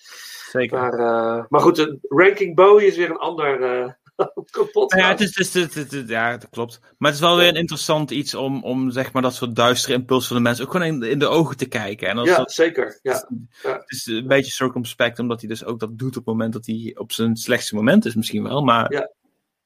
[0.50, 0.78] Zeker.
[0.78, 3.92] Maar, eh, maar goed, de ranking Bowie is weer een ander eh
[4.50, 4.92] kapot.
[4.94, 6.80] Ja, het is, het is, het ja, dat klopt.
[6.80, 9.94] Maar het is wel weer een interessant iets om, om zeg maar, dat soort duistere
[9.94, 12.08] impuls van de mensen ook gewoon in, in de ogen te kijken.
[12.08, 12.98] En als ja, dat, zeker.
[13.02, 13.28] Ja.
[13.62, 16.66] het is een beetje circumspect, omdat hij dus ook dat doet op het moment dat
[16.66, 18.62] hij op zijn slechtste moment is, misschien wel.
[18.64, 19.10] Maar Ja.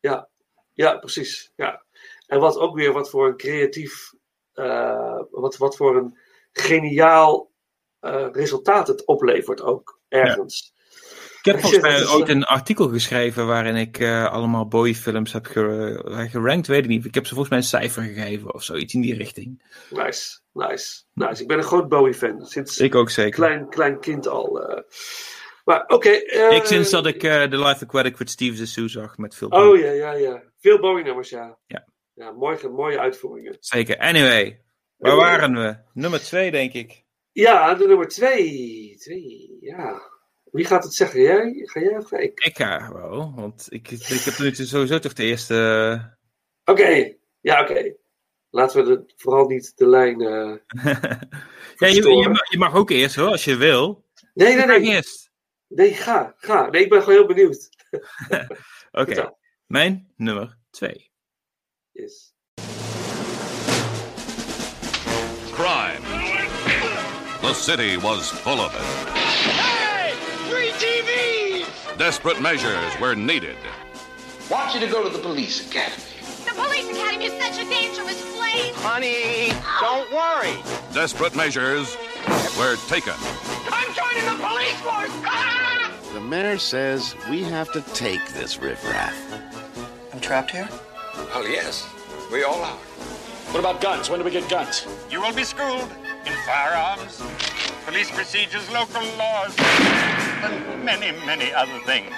[0.01, 0.29] Ja.
[0.73, 1.53] ja, precies.
[1.57, 1.83] Ja.
[2.27, 4.13] En wat ook weer wat voor een creatief,
[4.59, 6.19] eh, wat, wat voor een
[6.53, 7.51] geniaal
[8.01, 10.73] eh, resultaat het oplevert ook ergens.
[11.39, 16.27] ik heb volgens mij ooit eh, een artikel geschreven waarin ik allemaal Bowie-films heb ge-
[16.31, 17.05] gerankt, weet ik niet.
[17.05, 19.63] Ik heb ze volgens mij een cijfer gegeven of zoiets in die richting.
[19.91, 21.43] Nice, nice, nice.
[21.43, 22.47] Ik ben een groot Bowie-fan.
[22.47, 23.31] Sinds Ik ook zeker.
[23.35, 24.61] klein, klein kind al.
[25.65, 26.09] Maar oké.
[26.51, 29.91] ik sinds dat ik The Life Aquatic with Steve Zissou zag met veel Oh ja,
[29.91, 30.43] ja, ja.
[30.61, 31.59] Veel Bowie-nummers, ja.
[31.67, 31.87] Ja.
[32.19, 33.57] Ja, mooie, mooie uitvoeringen.
[33.61, 33.99] Zeker.
[33.99, 34.63] Anyway,
[34.97, 35.29] waar Anyway.
[35.29, 35.77] waren we?
[36.01, 37.05] Nummer twee, denk ik.
[37.33, 38.97] Ja, de nummer twee.
[38.99, 39.57] twee.
[39.61, 40.01] Ja.
[40.51, 41.21] Wie gaat het zeggen?
[41.23, 41.53] Jij?
[41.65, 42.41] Ga jij of ga ik?
[42.41, 46.17] Ik ga wel, want ik, ik heb nu sowieso toch de eerste.
[46.65, 47.15] Oké.
[47.41, 47.95] Ja, oké.
[48.51, 50.21] Laten we de, vooral niet de lijn.
[50.21, 50.57] eh,
[51.77, 54.07] ja, je, je, mag, je mag ook eerst hoor, als je wil.
[54.35, 54.81] Nee, nee, nee.
[54.81, 55.31] eerst.
[55.69, 56.35] Nee, ga.
[56.37, 56.71] Ga.
[56.71, 57.69] Nee, ik ben gewoon heel benieuwd.
[58.91, 59.35] Oké,
[59.67, 61.08] mijn nummer twee.
[61.99, 62.31] Yes.
[65.53, 66.03] Crime.
[67.43, 68.81] The city was full of it.
[69.17, 70.15] Hey!
[70.49, 71.99] Free TV!
[71.99, 73.57] Desperate measures were needed.
[74.49, 76.05] Want you to go to the police academy.
[76.45, 78.75] The police academy is such a dangerous place.
[78.77, 80.57] Honey, don't worry.
[80.95, 81.97] Desperate measures
[82.57, 83.15] were taken.
[83.73, 85.11] I'm joining the police force!
[85.27, 85.93] Ah!
[86.13, 89.17] The mayor says we have to take this riffraff.
[90.13, 90.69] I'm trapped here?
[91.27, 91.89] Well, yes.
[92.31, 92.77] We all are.
[93.51, 94.09] What about guns?
[94.09, 94.87] When do we get guns?
[95.11, 95.91] You will be schooled
[96.25, 97.23] in firearms,
[97.87, 102.11] police procedures, local laws, and many, many other things.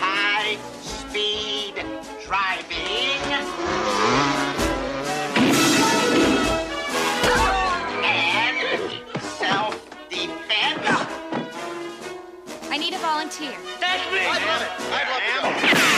[0.00, 1.84] High speed
[2.26, 3.20] driving.
[8.04, 9.74] And self
[10.10, 10.86] defense.
[12.70, 13.54] I need a volunteer.
[13.80, 14.18] That's me.
[14.20, 14.70] I love it.
[14.92, 15.89] I'd love to go.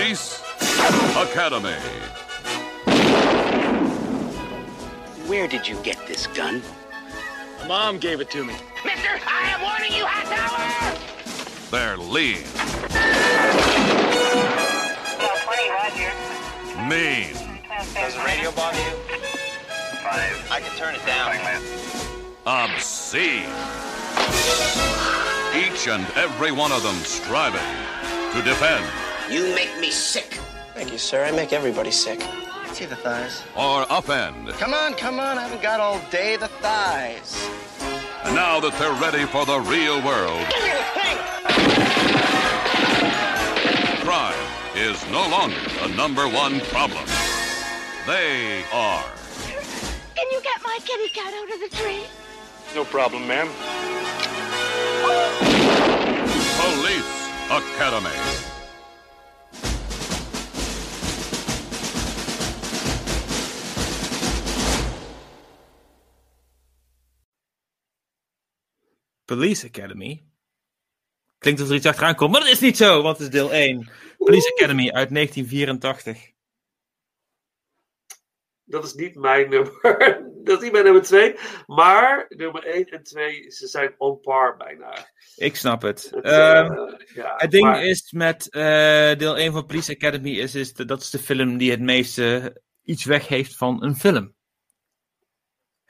[0.00, 0.42] Police
[1.14, 1.74] Academy.
[5.26, 6.62] Where did you get this gun?
[7.68, 8.54] Mom gave it to me.
[8.82, 10.96] Mister, I am warning you, hot tower!
[11.70, 12.38] They're lean,
[16.88, 17.34] mean,
[17.94, 18.96] Does the radio bother you?
[20.02, 20.50] Five.
[20.50, 21.36] I can turn it down.
[22.46, 23.44] obscene.
[25.54, 27.60] Each and every one of them striving
[28.32, 30.40] to defend You make me sick.
[30.74, 31.24] Thank you, sir.
[31.24, 32.20] I make everybody sick.
[32.72, 33.42] See the thighs.
[33.56, 34.50] or upend.
[34.54, 35.38] Come on, come on.
[35.38, 36.36] I haven't got all day.
[36.36, 37.48] The thighs.
[38.24, 40.44] And now that they're ready for the real world,
[44.02, 44.34] crime
[44.74, 47.04] is no longer the number one problem.
[48.08, 49.04] They are.
[50.16, 52.02] Can you get my kitty cat out of the tree?
[52.74, 53.48] No problem, ma'am.
[56.58, 58.49] Police Academy.
[69.36, 70.24] Police Academy.
[71.38, 73.52] Klinkt alsof er iets achteraan komt, maar dat is niet zo, want het is deel
[73.52, 73.88] 1.
[74.18, 76.30] Police Academy uit 1984.
[78.64, 79.80] dat is niet mijn nummer.
[80.44, 81.34] dat is niet mijn nummer 2.
[81.66, 85.10] Maar nummer 1 en 2, ze zijn on par bijna.
[85.36, 86.10] Ik snap het.
[86.14, 88.62] Het, Ehm, eh, ja, het ding maar- is met eh,
[89.18, 92.60] deel 1 van Police Academy is, is de- dat is de film die het meeste
[92.82, 94.34] iets weg heeft van een film.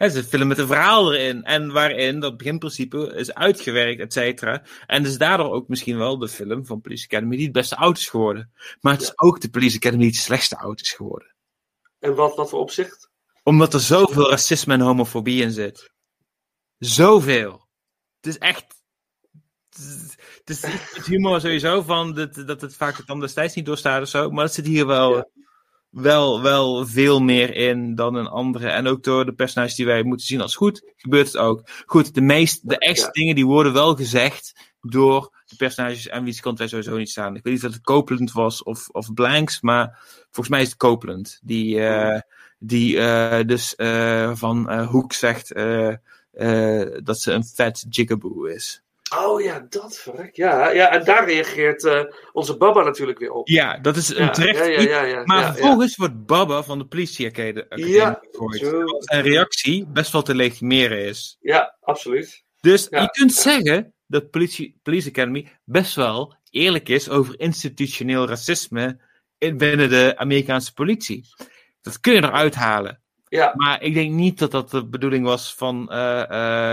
[0.00, 1.44] Het is een film met een verhaal erin.
[1.44, 4.62] En waarin dat beginprincipe is uitgewerkt, et cetera.
[4.86, 7.98] En dus daardoor ook misschien wel de film van Police Academy die het beste oud
[7.98, 8.52] is geworden.
[8.80, 11.34] Maar het is ook de Police Academy die het slechtste oud is geworden.
[11.98, 13.10] En wat, wat voor opzicht?
[13.42, 15.90] Omdat er zoveel racisme en homofobie in zit.
[16.78, 17.68] Zoveel.
[18.20, 18.66] Het is echt.
[20.38, 24.08] Het is het humor sowieso van dat, dat het vaak dan destijds niet doorstaat of
[24.08, 24.30] zo.
[24.30, 25.30] Maar het zit hier wel,
[25.90, 28.68] wel, wel veel meer in dan een andere.
[28.68, 31.62] En ook door de personages die wij moeten zien als goed, gebeurt het ook.
[31.86, 33.10] Goed, de, meest, de echte Ja.
[33.10, 37.36] dingen die worden wel gezegd door de personages aan wie kant wij sowieso niet staan.
[37.36, 40.76] Ik weet niet of het Copeland was of, of Blanks, maar volgens mij is het
[40.76, 41.40] Copeland.
[41.42, 42.20] Die, eh,
[42.58, 45.48] die eh, dus eh, van Hoek zegt
[47.04, 48.82] dat ze een vet jigaboo is.
[49.16, 50.36] Oh ja, dat verrek.
[50.36, 53.48] Ja, ja en daar reageert eh, onze Baba natuurlijk weer op.
[53.48, 57.26] Ja, dat is een Ja, terecht ja, ja, maar vervolgens wordt Baba van de politie
[57.26, 58.58] academy Ja, gegooid.
[58.58, 61.36] Terwijl Zijn reactie best wel te legitimeren is.
[61.40, 62.44] Ja, absoluut.
[62.60, 69.00] Dus je kunt zeggen dat politie, Police Academy best wel eerlijk is over institutioneel racisme
[69.38, 71.24] in, binnen de Amerikaanse politie.
[71.80, 72.99] Dat kun je eruit halen.
[73.30, 73.52] Ja.
[73.56, 76.22] Maar ik denk niet dat dat de bedoeling was van eh,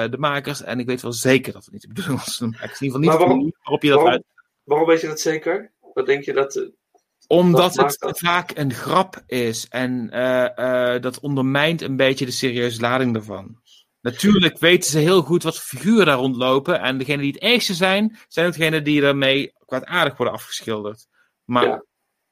[0.04, 0.62] eh, de makers.
[0.64, 2.80] En ik weet wel zeker dat het niet de bedoeling was van de makers.
[2.82, 4.26] In ieder geval niet de waarom- waarop je dat waarom, uit...
[4.64, 5.72] waarom weet je dat zeker?
[5.94, 6.56] Wat denk je dat...
[6.56, 6.64] eh,
[7.28, 8.20] Omdat het dat?
[8.20, 9.68] vaak een grap is.
[9.70, 10.08] En
[11.02, 13.62] dat ondermijnt een beetje de serieuze lading ervan.
[14.02, 16.80] Natuurlijk weten ze heel goed wat voor figuren daar rondlopen.
[16.82, 21.08] En degenen die het ergste zijn, zijn degenen die daarmee kwaadaardig worden afgeschilderd.
[21.44, 21.84] Maar Ja.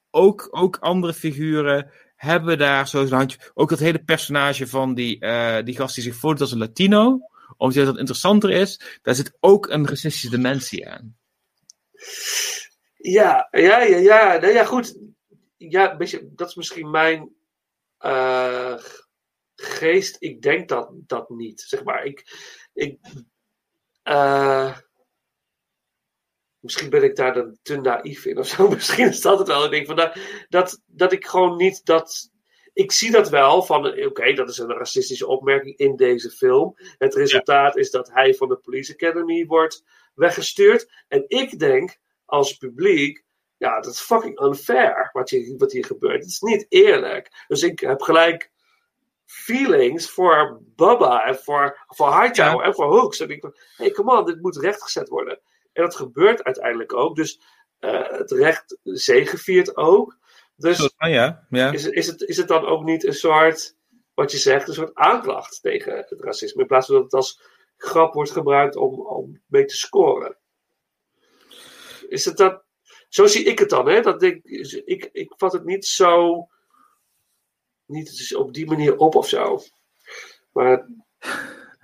[0.10, 3.52] ook, ook andere figuren hebben daar zo zijn handje.
[3.54, 7.20] Ook dat hele personage van die, eh, die gast die zich voordoet als een Latino.
[7.58, 9.00] Omdat dat interessanter is.
[9.02, 11.18] Daar zit ook een racistische dimensie aan.
[12.96, 14.38] Ja, ja, ja, ja.
[14.38, 14.98] Nou ja, goed.
[15.58, 17.30] Ja, beetje, dat is misschien mijn
[17.98, 18.78] eh,
[19.56, 20.16] geest.
[20.20, 21.62] Ik denk dat, dat niet.
[21.62, 22.24] Zeg maar, ik.
[22.74, 22.98] ik
[24.04, 24.78] eh,
[26.66, 28.68] misschien ben ik daar dan te naïef in of zo.
[28.70, 29.66] Misschien is dat het wel.
[29.66, 30.18] Ik denk van, dat,
[30.50, 32.30] dat, dat ik gewoon niet dat.
[32.74, 36.74] Ik zie dat wel van, eh, oké, dat is een racistische opmerking in deze film.
[36.98, 39.84] Het resultaat is dat hij van de Police Academy wordt
[40.16, 41.04] weggestuurd.
[41.08, 43.24] En ik denk, als publiek,
[43.58, 46.22] ja, dat is fucking unfair wat hier, wat hier gebeurt.
[46.22, 47.46] Het is niet eerlijk.
[47.48, 48.52] Dus ik heb gelijk
[49.26, 53.20] feelings voor Baba en voor, voor Hightower en voor Hooks.
[53.20, 55.40] En ik hey, come on, dit moet rechtgezet worden.
[55.76, 57.16] En dat gebeurt uiteindelijk ook.
[57.16, 57.42] Dus
[57.80, 60.18] eh, het recht zegeviert ook.
[60.56, 61.72] Dus Ah, ja, ja.
[61.72, 63.76] is, het- is, het, is het dan ook niet een soort,
[64.14, 66.62] wat je zegt, een soort aanklacht tegen het racisme?
[66.62, 67.42] In plaats van dat het als
[67.78, 70.38] grap wordt gebruikt om, om mee te scoren.
[72.10, 72.64] Is het dat,
[73.10, 74.02] zo zie ik het dan, hè?
[74.02, 74.44] Dat ik,
[74.86, 76.48] ik, ik vat het niet zo,
[77.86, 79.60] niet op die manier op of zo.
[80.52, 80.88] Maar.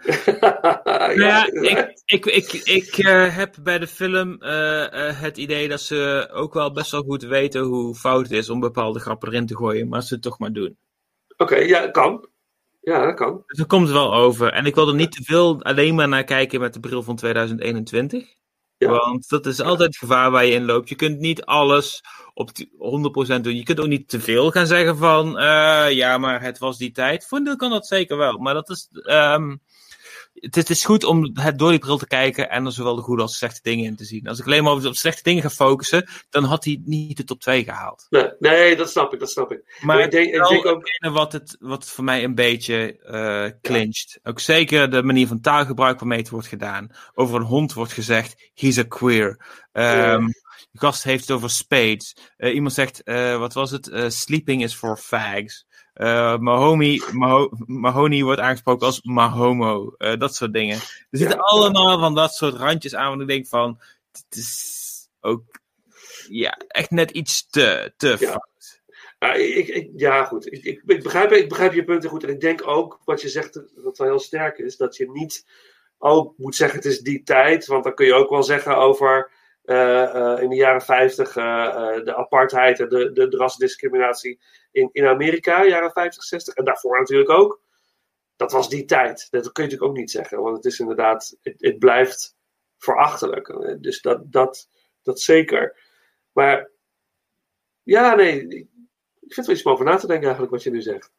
[1.01, 5.67] Nou ja, ik, ik, ik, ik eh, heb bij de film eh, eh, het idee
[5.67, 9.27] dat ze ook wel best wel goed weten hoe fout het is om bepaalde grappen
[9.27, 10.77] erin te gooien, maar ze het toch maar doen.
[11.37, 12.27] Oké, ja, kan.
[12.81, 13.43] Ja, dat kan.
[13.45, 14.53] Dus dat komt wel over.
[14.53, 17.15] En ik wil er niet te veel alleen maar naar kijken met de bril van
[17.15, 18.39] 2021.
[18.77, 20.89] Want dat is altijd het gevaar waar je in loopt.
[20.89, 22.01] Je kunt niet alles
[22.33, 22.71] op die
[23.37, 23.55] 100% doen.
[23.55, 25.31] Je kunt ook niet te veel gaan zeggen van,
[25.93, 27.27] ja, maar het was die tijd.
[27.27, 28.37] Voor een deel kan dat zeker wel.
[28.37, 29.55] Maar dat is, ehm,
[30.41, 33.01] het, het is goed om het door die bril te kijken en er zowel de
[33.01, 34.27] goede als de slechte dingen in te zien.
[34.27, 37.23] Als ik alleen maar op de slechte dingen ga focussen, dan had hij niet de
[37.23, 38.07] top 2 gehaald.
[38.09, 39.79] Nee, nee, dat snap ik, dat snap ik.
[39.81, 40.87] Maar ik denk, ik denk ook.
[40.87, 44.19] hetgene wat het, wat voor mij een beetje eh clinched.
[44.23, 46.89] Ook zeker de manier van taalgebruik waarmee het wordt gedaan.
[47.13, 49.45] Over een hond wordt gezegd, he's a queer.
[49.71, 50.27] Ehm,
[50.71, 52.15] De gast heeft het over spades.
[52.37, 53.91] Eh, iemand zegt, eh, wat was het?
[54.07, 55.65] Sleeping is for fags.
[56.01, 59.93] Eh Mahoney, Maho Mahoney wordt aangesproken als Mahomo.
[59.97, 60.75] Eh, dat soort dingen.
[61.09, 63.09] Er zitten allemaal van dat soort randjes aan.
[63.09, 63.79] Want ik denk van,
[64.11, 65.43] het is ook
[66.29, 68.81] ja, echt net iets te, te fout.
[69.19, 70.53] Ja, ik, ik, ja, goed.
[70.53, 72.23] Ik, ik, begrijp, ik begrijp je punten goed.
[72.23, 73.53] En ik denk ook, wat je zegt,
[73.83, 75.45] dat wel heel sterk is, dat je niet
[75.97, 77.65] ook moet zeggen het is die tijd.
[77.65, 79.31] Want dan kun je ook wel zeggen over
[79.63, 84.39] eh, eh, in de jaren 50 eh, eh, de apartheid en de, de, de rasdiscriminatie
[84.71, 86.53] in, in Amerika, jaren 50, 60.
[86.53, 87.61] En daarvoor natuurlijk ook.
[88.35, 89.27] Dat was die tijd.
[89.29, 90.41] Dat kun je natuurlijk ook niet zeggen.
[90.41, 92.35] Want het is inderdaad, het, het blijft
[92.77, 93.77] verachtelijk.
[93.81, 94.69] Dus dat, dat,
[95.01, 95.77] dat zeker.
[96.31, 96.71] Maar
[97.83, 98.47] ja, nee,
[99.19, 101.11] ik vind er iets om over na te denken eigenlijk wat je nu zegt.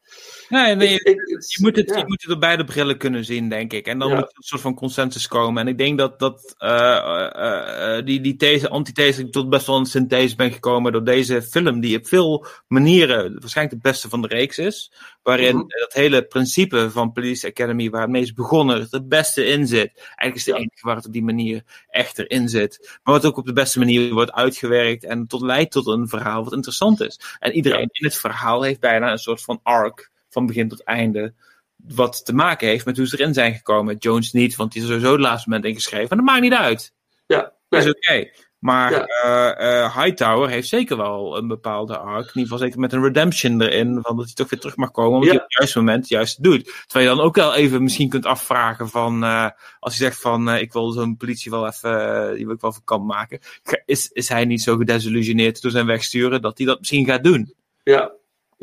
[0.49, 3.87] Nee, ik- je, moet het, je moet het op beide brillen kunnen zien, denk ik.
[3.87, 4.15] En dan Ja.
[4.15, 5.63] moet er een soort van consensus komen.
[5.63, 9.77] En ik denk dat, dat eh, eh, die, die these, antithese, ik tot best wel
[9.77, 14.23] een synthese ben gekomen door deze film, die op veel manieren waarschijnlijk de beste van
[14.23, 14.93] de reeks is.
[15.23, 15.67] Waarin Mhm.
[15.69, 19.93] dat hele principe van Police Academy, waar het meest begonnen, het het beste in zit.
[19.97, 22.99] Eigenlijk is het de enige waar het op die manier echt erin zit.
[23.03, 26.45] Maar wat ook op de beste manier wordt uitgewerkt en tot leidt tot een verhaal
[26.45, 27.21] wat interessant is.
[27.39, 30.02] En iedereen in het verhaal heeft bijna een soort van arc
[30.33, 31.35] van begin tot einde.
[31.77, 33.97] Wat te maken heeft met hoe ze erin zijn gekomen.
[33.97, 36.11] Jones niet, want die is er sowieso het laatste moment ingeschreven.
[36.11, 36.93] En dat maakt niet uit.
[37.27, 38.31] Ja, Dat is oké.
[38.59, 39.55] Maar Ja.
[39.55, 42.21] eh, Hightower heeft zeker wel een bepaalde arc.
[42.21, 43.99] In ieder geval zeker met een redemption erin.
[44.03, 45.13] Van dat hij toch weer terug mag komen.
[45.13, 45.33] Omdat Ja.
[45.35, 46.65] hij op het juiste moment het juiste doet.
[46.87, 49.25] Terwijl je dan ook wel even misschien kunt afvragen van...
[49.25, 49.49] eh,
[49.81, 52.35] als hij zegt van ik wil zo'n politie wel even...
[52.35, 53.39] die wil ik wel van kant maken.
[53.85, 57.55] Is, is hij niet zo gedesillusioneerd door zijn wegsturen dat hij dat misschien gaat doen?
[57.83, 58.13] Ja,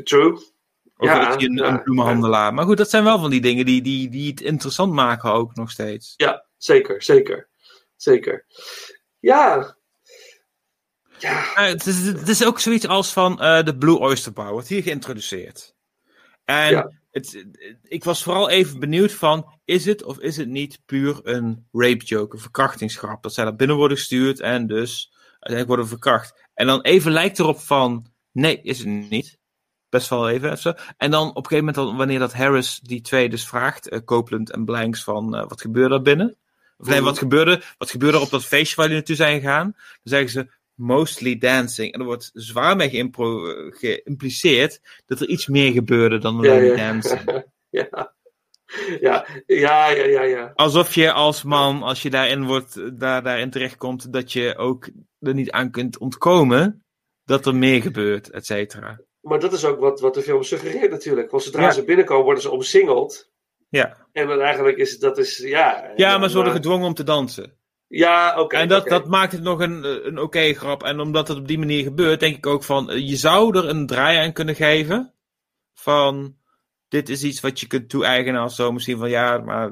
[0.04, 0.40] true.
[1.00, 2.54] Of Ja, is hij een, ja, een bloemenhandelaar?
[2.54, 5.56] Maar goed, dat zijn wel van die dingen die, die, die het interessant maken ook
[5.56, 6.14] nog steeds.
[6.18, 7.50] Ja, zeker, zeker.
[7.95, 8.45] Zeker.
[9.20, 9.76] Ja.
[11.20, 11.52] Ja.
[11.54, 14.84] Het, is, het is ook zoiets als van eh, de Blue Oyster Bar, wordt hier
[14.84, 15.76] geïntroduceerd.
[16.45, 16.91] En Ja.
[17.12, 17.45] het,
[17.84, 22.06] ik was vooral even benieuwd van, is het of is het niet puur een rape
[22.06, 23.24] joke, een verkrachtingsgrap?
[23.24, 26.47] Dat zij naar binnen worden gestuurd en dus uiteindelijk worden verkracht.
[26.54, 29.39] En dan even lijkt erop van, nee, is het niet.
[29.90, 30.76] Best wel even.
[30.98, 34.00] En dan op een gegeven moment, dan, wanneer dat Harris die twee dus vraagt, eh,
[34.06, 36.38] Copeland en Blanks, van eh, wat gebeurde daar binnen?
[36.78, 39.72] Of nee, wat gebeurde, wat gebeurde er op dat feestje waar jullie naartoe zijn gegaan?
[39.72, 39.74] Dan
[40.04, 41.94] zeggen ze, mostly dancing.
[41.94, 43.32] En er wordt zwaar mee eh,
[43.70, 46.76] geïmpliceerd dat er iets meer gebeurde dan Ja, alleen ja.
[46.76, 47.44] dancing.
[47.70, 48.14] ja.
[49.00, 50.52] Ja, ja, ja, ja, ja.
[50.56, 55.34] Alsof je als man, als je daarin, wordt, daar, daarin terechtkomt, dat je ook er
[55.34, 56.84] niet aan kunt ontkomen
[57.24, 59.00] dat er meer gebeurt, et cetera.
[59.30, 61.32] Maar dat is ook wat, wat de film suggereert natuurlijk.
[61.32, 61.72] Want zodra Ja.
[61.72, 63.32] ze binnenkomen worden ze omsingeld.
[63.70, 65.92] Ja, En dan eigenlijk is dat is, ja...
[65.96, 67.58] ja maar ze worden eh, gedwongen om te dansen.
[67.88, 68.56] Ja, oké.
[68.56, 70.84] En dat, dat maakt het nog een, een oké grap.
[70.84, 73.70] En omdat het op die manier gebeurt, denk ik ook van, eh, je zou er
[73.70, 75.14] een draai aan kunnen geven.
[75.74, 76.36] Van,
[76.88, 78.72] dit is iets wat je kunt toe-eigenen of zo.
[78.72, 79.72] Misschien van, ja, maar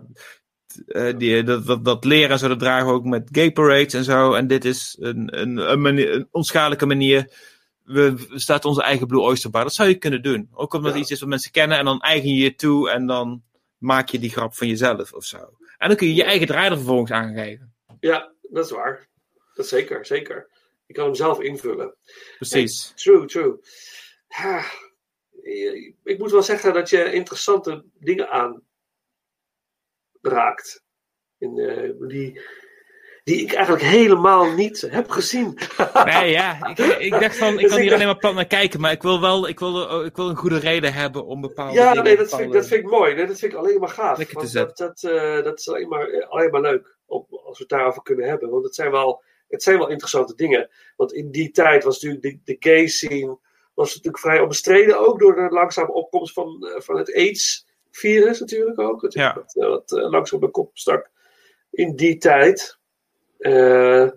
[0.88, 3.94] eh, die, dat, dat, dat leren en zo, dat dragen we ook met gay parades
[3.94, 4.34] en zo.
[4.34, 7.32] En dit is een, een, een, manier, een onschadelijke manier.
[7.88, 9.64] We, starten onze eigen Blue Oyster Bar.
[9.64, 10.50] Dat zou je kunnen doen.
[10.52, 11.02] Ook omdat het Ja.
[11.02, 11.78] iets is wat mensen kennen.
[11.78, 12.90] En dan eigen je je toe.
[12.90, 13.44] En dan
[13.78, 15.58] maak je die grap van jezelf of zo.
[15.78, 17.76] En dan kun je je eigen draai er vervolgens aan geven.
[18.00, 19.08] Ja, dat is waar.
[19.54, 20.50] Dat is zeker, zeker.
[20.86, 21.96] Je kan hem zelf invullen.
[22.38, 22.92] Precies.
[22.96, 23.60] True, true.
[26.04, 28.30] Ik moet wel zeggen dat je interessante dingen
[30.22, 30.84] aanraakt.
[31.38, 32.42] In, eh, die,
[33.28, 35.58] die ik eigenlijk helemaal niet heb gezien.
[36.06, 36.68] Nee, ja.
[36.68, 38.80] Ik, ik dacht van, ik Dus kan hier dacht- alleen maar plat naar kijken.
[38.80, 41.90] Maar ik wil wel, ik wil, ik wil een goede reden hebben om bepaalde Ja,
[41.90, 42.04] dingen...
[42.04, 43.14] nee, dat vind, ik, dat vind ik mooi.
[43.16, 44.18] Nee, dat vind ik alleen maar gaaf.
[44.18, 47.32] Lekker te Want dat, dat, eh, dat is alleen maar, eh, alleen maar leuk op,
[47.32, 48.50] als we het daarover kunnen hebben.
[48.50, 50.70] Want het zijn wel, het zijn wel interessante dingen.
[50.96, 53.38] Want in die tijd was natuurlijk de, de gay scene
[53.74, 55.00] was natuurlijk vrij omstreden.
[55.08, 59.06] Ook door de langzame opkomst van, eh, van het AIDS-virus natuurlijk ook.
[59.10, 59.34] Ja.
[59.36, 61.10] Wat, eh, wat eh, langzaam de kop stak
[61.72, 62.76] in die tijd.
[63.38, 64.10] Eh,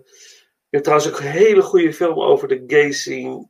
[0.69, 3.49] je hebt trouwens ook een hele goede film over de gay scene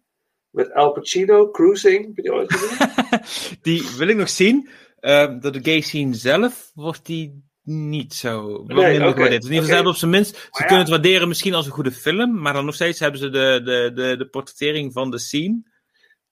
[0.49, 2.05] met Al Pacino, Cruising.
[2.05, 2.89] Heb je die ooit gezien?
[3.61, 4.69] Die wil ik nog zien.
[4.99, 8.63] Ehm, dat de gay scene zelf wordt die niet zo.
[8.67, 9.43] Nee, minder gewaardeerd.
[9.43, 10.36] In ieder geval, ze hebben op zijn minst.
[10.36, 10.65] Ze Maar ja.
[10.65, 12.41] kunnen het waarderen misschien als een goede film.
[12.41, 15.61] Maar dan nog steeds hebben ze de, de, de, de portrettering van de scene.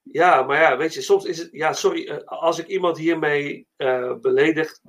[0.02, 1.50] Ja, maar ja, weet je, soms is het.
[1.52, 4.80] Ja, sorry, eh, als ik iemand hiermee eh beledig,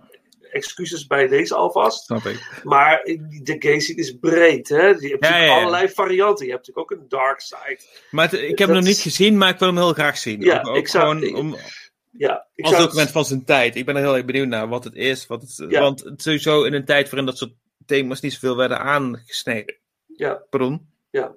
[0.51, 2.05] excuses bij deze alvast.
[2.05, 2.61] Snap ik.
[2.65, 3.01] Maar
[3.43, 4.77] de gay scene is breed, hè?
[4.77, 6.47] Je hebt natuurlijk ja, allerlei varianten.
[6.47, 7.81] Je hebt natuurlijk ook een dark side.
[8.11, 10.41] Maar het- ik heb hem nog niet gezien, maar ik wil hem heel graag zien.
[10.41, 11.57] Ja, ook, ook ik zou- gewoon ik- om,
[12.13, 13.77] Ja, ik als document van zijn tijd.
[13.77, 15.27] Ik ben er heel erg benieuwd naar wat het is.
[15.27, 15.71] Wat het.
[15.79, 17.53] Want het sowieso in een tijd waarin dat soort
[17.87, 19.75] thema's niet zoveel werden aangesneden.
[20.17, 20.89] Ja, Pardon?
[21.11, 21.33] ja,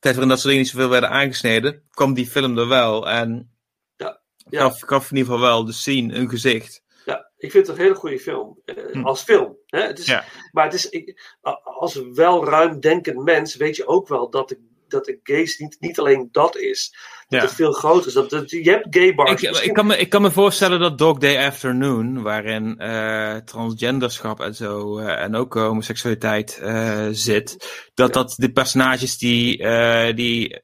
[0.00, 3.08] tijd waarin dat soort dingen niet zoveel werden aangesneden, kwam die film er wel.
[3.08, 3.50] En
[3.96, 4.20] ja.
[4.50, 4.60] ja.
[4.60, 6.82] gaf, gaf in ieder geval wel de scene een gezicht.
[7.04, 8.58] Ja, ik vind het een hele goede film.
[8.64, 9.04] eh, Hm.
[9.04, 9.56] Als film.
[9.66, 9.80] Hè?
[9.82, 10.24] Het is, Ja.
[10.52, 14.58] Maar het is, ik, als wel ruim denkend mens weet je ook wel dat de,
[14.88, 16.96] dat de gays niet, niet alleen dat is.
[17.28, 17.46] Dat Ja.
[17.46, 18.12] het veel groter is.
[18.12, 19.42] Dat, dat, je hebt gay bars.
[19.42, 24.40] Ik, ik, kan me, ik kan me voorstellen dat Dog Day Afternoon, waarin eh, transgenderschap
[24.40, 26.60] en zo, eh, en ook homoseksualiteit
[27.10, 27.56] zit,
[27.94, 29.66] dat dat de personages die,
[30.14, 30.62] die,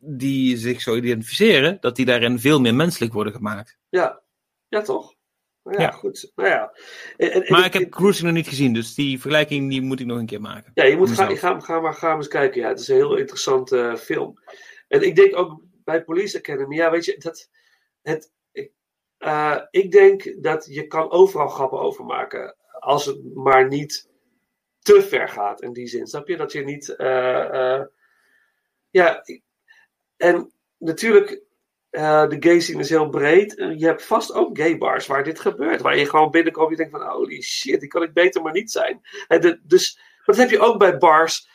[0.00, 3.78] die zich zo identificeren, dat die daarin veel meer menselijk worden gemaakt.
[3.88, 4.20] Ja,
[4.68, 5.14] ja toch?
[5.70, 5.90] Ja, Ja.
[5.90, 6.32] goed.
[6.34, 6.72] Nou ja.
[7.16, 10.06] En, en- Maar ik heb Cruising nog niet gezien, dus die vergelijking die moet ik
[10.06, 10.70] nog een keer maken.
[10.74, 12.60] Ja, je moet gaan, ga, ga, maar, ga maar eens kijken.
[12.60, 14.38] Ja, het is een heel interessante eh, film.
[14.88, 17.50] En ik denk ook bij Police Academy, ja, weet je, dat,
[18.02, 18.72] het, ik-
[19.18, 22.56] Eh, ik denk dat je kan overal grappen over maken.
[22.78, 24.08] Als het maar niet
[24.78, 26.06] te ver gaat in die zin.
[26.06, 26.36] Snap je?
[26.36, 26.88] Dat je niet.
[26.96, 27.82] eh,
[28.90, 29.22] ja,
[30.16, 31.42] en natuurlijk,
[31.90, 33.56] eh, de gay scene is heel breed.
[33.56, 35.80] En Je hebt vast ook gay bars waar dit gebeurt.
[35.80, 38.52] Waar je gewoon binnenkomt en je denkt van holy shit, die kan ik beter maar
[38.52, 39.00] niet zijn.
[39.28, 41.48] En de- dus, maar dat heb je ook bij bars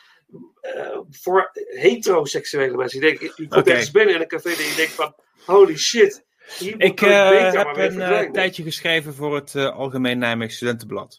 [0.60, 3.00] eh, voor heteroseksuele mensen.
[3.00, 3.70] Je, denkt, je komt Oké.
[3.70, 5.14] ergens binnen in een café en je denkt van
[5.44, 6.24] holy shit.
[6.58, 11.18] Hier Ik eh, heb een eh, tijdje geschreven voor het eh, Algemeen Nijmegen Studentenblad.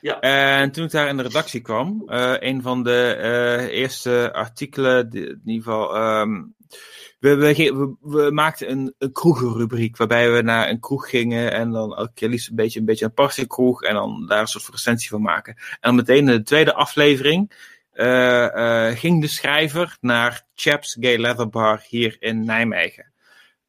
[0.00, 0.20] Ja.
[0.20, 5.10] En toen ik daar in de redactie kwam, eh, een van de eh, eerste artikelen,
[5.10, 6.42] die- in ieder geval, ehm,
[7.24, 12.12] we, we, maakten een, een kroegenrubriek, waarbij we naar een kroeg gingen en dan elke
[12.14, 15.22] keer liefst een beetje, een beetje een partykroeg en dan daar een soort recensie van
[15.22, 15.54] maken.
[15.54, 17.52] En dan meteen in de tweede aflevering
[17.92, 23.12] eh, eh, ging de schrijver naar Chaps Gay Leather Bar hier in Nijmegen.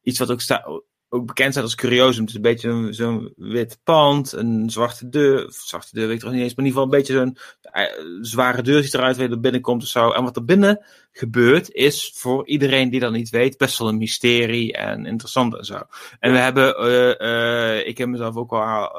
[0.02, 0.64] Iets wat ook, sta-
[1.08, 2.20] ook bekend staat als curiosum.
[2.20, 5.46] Het is een beetje zo'n wit pand, een zwarte deur.
[5.50, 7.84] Zwarte deur weet ik nog niet eens, maar in ieder geval een beetje zo'n eh,
[8.20, 10.10] zware deur ziet eruit waar je er binnenkomt of zo.
[10.10, 13.98] En wat er binnen gebeurt is voor iedereen die dat niet weet best wel een
[13.98, 15.80] mysterie en interessant en zo.
[16.18, 18.90] En we hebben, eh, eh, ik heb mezelf ook al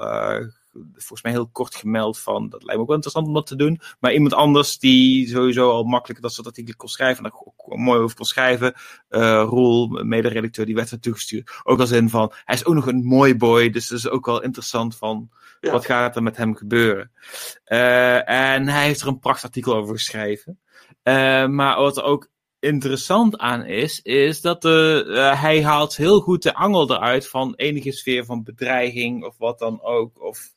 [0.93, 3.55] volgens mij heel kort gemeld van dat lijkt me ook wel interessant om dat te
[3.55, 3.79] doen.
[3.99, 7.77] Maar iemand anders die sowieso al makkelijk dat soort artikelen kon schrijven en daar ook
[7.77, 8.73] mooi over kon schrijven,
[9.09, 11.51] eh Roel, mederedacteur, die werd naartoe gestuurd.
[11.63, 14.25] Ook als in van, hij is ook nog een mooi boy, dus dat is ook
[14.25, 15.71] wel interessant van, Ja.
[15.71, 17.11] wat gaat er met hem gebeuren.
[17.63, 20.59] Eh, en hij heeft er een prachtartikel over geschreven.
[21.03, 26.43] Eh, maar wat er ook interessant aan is, is dat de, hij haalt heel goed
[26.43, 30.21] de angel eruit van enige sfeer van bedreiging of wat dan ook.
[30.21, 30.55] Of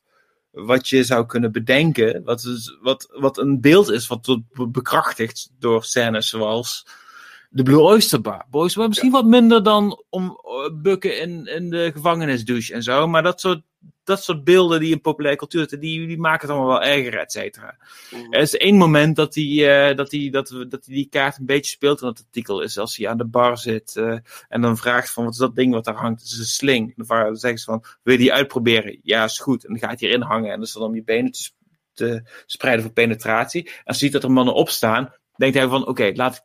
[0.51, 2.23] wat je zou kunnen bedenken.
[2.23, 6.85] Wat, is, wat, wat een beeld is wat wordt bekrachtigd door scènes zoals
[7.49, 8.45] de Blue Oyster Bar.
[8.49, 13.07] Boys, maar misschien wat minder dan om eh, bukken in, in de gevangenisdouche en zo.
[13.07, 13.61] Maar dat soort,
[14.03, 17.19] dat soort beelden die in populaire cultuur zitten, die, die maken het allemaal wel erger,
[17.19, 17.77] et cetera.
[18.11, 18.33] Mhm.
[18.33, 21.45] Er is één moment dat hij, eh, dat, hij, dat, dat hij die kaart een
[21.45, 22.61] beetje speelt in het artikel.
[22.61, 24.17] Is als hij aan de bar zit eh,
[24.47, 26.21] en dan vraagt van wat is dat ding wat daar hangt?
[26.21, 26.93] Het is een sling.
[26.97, 28.99] En dan zeggen ze van wil je die uitproberen?
[29.03, 29.65] Ja, is goed.
[29.65, 31.51] En dan gaat hij erin hangen en dan is dan om je benen te,
[31.93, 33.71] te spreiden voor penetratie.
[33.83, 36.43] En ziet dat er mannen opstaan, denkt hij van oké, laat ik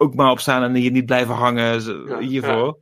[0.00, 2.78] ook maar opstaan en hier niet blijven hangen Ja, hiervoor.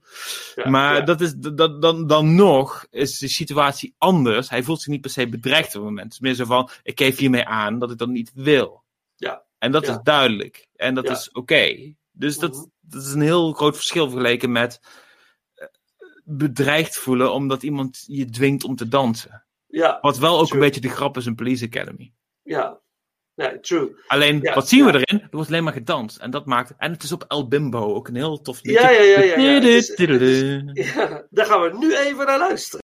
[0.54, 4.48] Ja, maar dat is, dat, dan, dan nog is de situatie anders.
[4.50, 6.04] Hij voelt zich niet per se bedreigd op het moment.
[6.04, 8.84] Het is meer zo van, ik geef hiermee aan dat ik dat niet wil.
[9.16, 9.42] Ja.
[9.58, 10.68] En dat is duidelijk.
[10.76, 11.94] En dat is oké.
[12.12, 12.64] Dus dat, Mhm.
[12.80, 14.80] dat is een heel groot verschil vergeleken met
[15.54, 15.66] eh,
[16.24, 19.44] bedreigd voelen omdat iemand je dwingt om te dansen.
[19.66, 22.12] Ja, Wat wel ook een beetje de grap is in Police Academy.
[22.42, 22.80] ja.
[23.48, 23.90] Nee, true.
[24.06, 25.20] Alleen, Ja, wat zien we erin?
[25.20, 26.18] Er wordt alleen maar gedanst.
[26.18, 26.72] En dat maakt...
[26.78, 28.80] En het is op El Bimbo ook een heel tof liedje.
[28.82, 29.38] Ja, ja, ja, ja.
[29.38, 29.54] ja.
[29.54, 32.79] Het is- het is- ja, Daar gaan we nu even naar luisteren.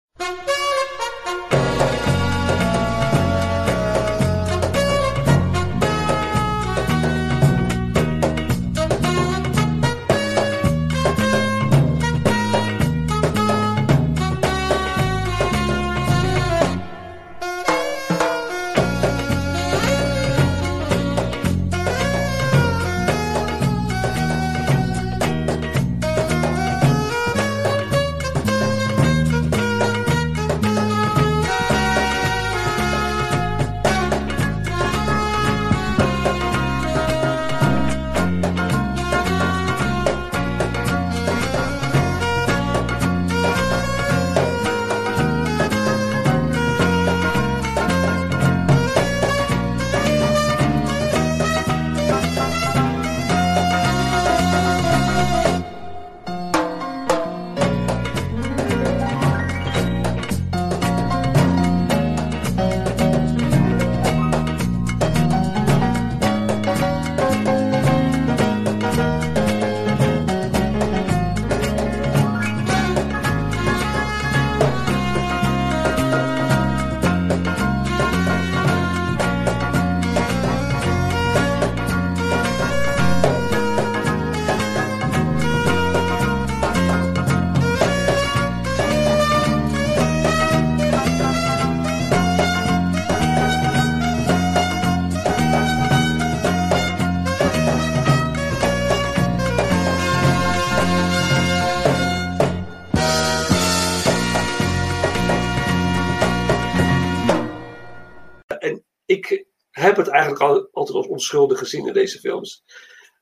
[109.84, 112.64] Heb het eigenlijk al, altijd als onschuldig gezien in deze films.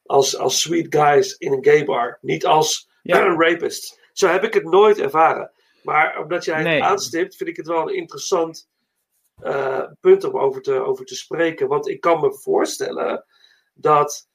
[0.02, 2.18] Als, als sweet guys in een gay bar.
[2.20, 3.34] Niet als Ja.
[3.34, 4.00] rapist.
[4.12, 5.52] Zo heb ik het nooit ervaren.
[5.82, 6.74] Maar omdat jij Nee.
[6.74, 8.68] het aanstipt, vind ik het wel een interessant
[9.42, 11.68] eh, punt om over te, over te spreken.
[11.68, 13.24] Want ik kan me voorstellen
[13.74, 14.28] dat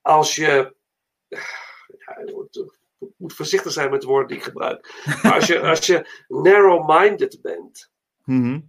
[0.00, 0.74] als je.
[2.06, 2.56] Ja, ik moet-
[2.98, 5.02] ik moet voorzichtig zijn met de woorden die ik gebruik.
[5.22, 7.90] Maar als je, als je narrow-minded bent,
[8.24, 8.60] Mhm.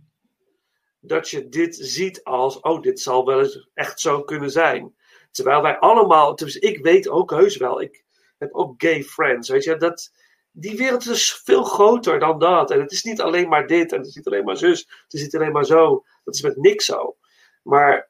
[0.99, 4.95] Dat je dit ziet als: oh, dit zal wel eens echt zo kunnen zijn.
[5.31, 8.03] Terwijl wij allemaal, dus ik weet ook heus wel, ik
[8.37, 10.11] heb ook gay friends, weet je, dat,
[10.51, 12.71] die wereld is veel groter dan dat.
[12.71, 15.13] En het is niet alleen maar dit, en het is niet alleen maar zus, het
[15.13, 16.03] is niet alleen maar zo.
[16.23, 17.17] Dat is met niks zo.
[17.63, 18.09] Maar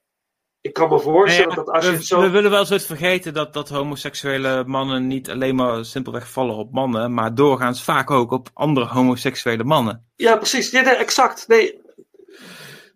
[0.62, 2.22] ik kan me voorstellen Nee, dat als je we, het zo...
[2.22, 6.72] we willen wel eens vergeten dat, dat homoseksuele mannen niet alleen maar simpelweg vallen op
[6.72, 10.12] mannen, maar doorgaans vaak ook op andere homoseksuele mannen.
[10.16, 10.72] Ja, precies.
[10.72, 11.48] Nee, nee, exact.
[11.48, 11.82] Nee,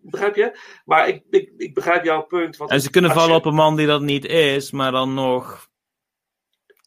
[0.03, 0.59] begrijp je?
[0.85, 2.57] Maar ik, ik, ik begrijp jouw punt.
[2.57, 5.13] Want En ze kunnen vallen je- op een man die dat niet is, maar dan
[5.13, 5.69] nog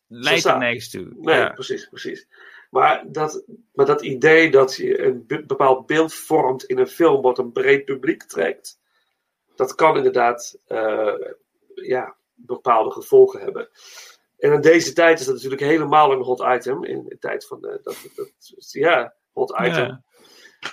[0.08, 1.08] leidt er nergens toe.
[1.16, 1.48] Nee, Ja.
[1.48, 2.28] precies, precies.
[2.70, 7.22] Maar dat, maar dat idee dat je een be- bepaald beeld vormt in een film
[7.22, 8.78] wat een breed publiek trekt,
[9.56, 11.14] dat kan inderdaad eh,
[11.74, 13.68] ja, bepaalde gevolgen hebben.
[14.38, 16.84] En in deze tijd is dat natuurlijk helemaal een hot item.
[16.84, 18.32] In de tijd van de, dat, dat,
[18.72, 19.66] ja, hot item.
[19.86, 20.02] Ja.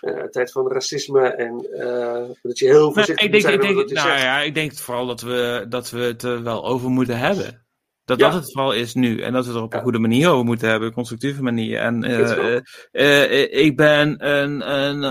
[0.01, 3.53] Eh, tijd van racisme en eh, dat je heel Nee, voorzichtig ik moet denk, zijn
[3.53, 4.21] ik denk, nou zegt.
[4.21, 7.65] ja, ik denk vooral dat we, dat we het er wel over moeten hebben.
[8.05, 8.29] Dat Ja.
[8.29, 9.21] dat het vooral is nu.
[9.21, 10.88] En dat we het er op een goede manier over moeten hebben.
[10.88, 11.79] Een constructieve manier.
[11.79, 15.03] En Ik eh, ik ben een, een,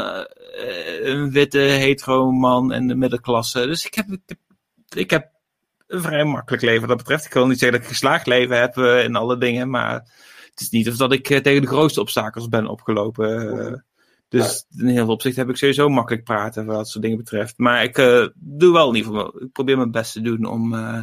[1.10, 3.66] een witte hetero man in de middenklasse.
[3.66, 4.38] Dus ik heb, ik heb,
[4.96, 5.30] ik heb
[5.86, 7.24] een vrij makkelijk leven wat dat betreft.
[7.24, 9.70] Ik wil niet zeggen dat ik een geslaagd leven heb in alle dingen.
[9.70, 9.92] Maar
[10.50, 13.84] het is niet of dat ik tegen de grootste obstakels ben opgelopen.
[14.32, 17.58] Dus in heel veel opzichten heb ik sowieso makkelijk praten wat dat soort dingen betreft.
[17.58, 20.74] Maar ik eh, doe wel in ieder geval, ik probeer mijn best te doen om
[20.74, 21.02] eh,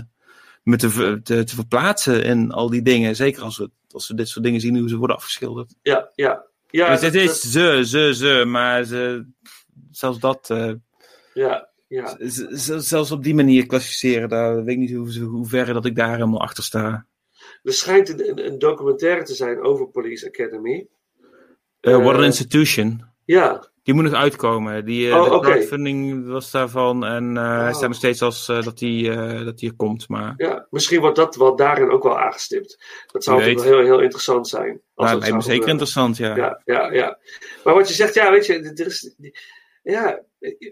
[0.63, 3.15] me te, te, te verplaatsen in al die dingen.
[3.15, 5.75] Zeker als we, als we dit soort dingen zien, hoe ze worden afgeschilderd.
[5.81, 6.45] Ja, ja.
[6.69, 9.25] ja dus dat- het is dat- ze, ze, ze, maar ze,
[9.91, 10.73] zelfs dat, eh,
[11.33, 12.17] ja, ja.
[12.79, 16.11] zelfs op die manier klassificeren, daar weet ik niet hoe, hoe ver dat ik daar
[16.13, 17.07] helemaal achter sta.
[17.63, 20.87] Er schijnt een, een, documentaire te zijn over Police Academy.
[21.79, 23.03] Eh, What an Institution.
[23.35, 24.85] Ja, Die moet nog uitkomen.
[24.85, 25.49] Die, Oh, de oké.
[25.49, 27.05] crowdfunding was daarvan.
[27.05, 27.73] En eh, hij Oh.
[27.73, 30.07] staat nog steeds als eh, dat die, dat die er komt.
[30.09, 32.83] Maar ja, misschien wordt dat wel daarin ook wel aangestipt.
[33.11, 34.65] Dat zou wel heel, heel interessant zijn.
[34.67, 36.35] nou, dat lijkt me zou zeker interessant, ja.
[36.35, 37.17] Ja, ja, ja.
[37.63, 39.15] Maar wat je zegt, ja, weet je, er is,
[39.83, 40.21] ja,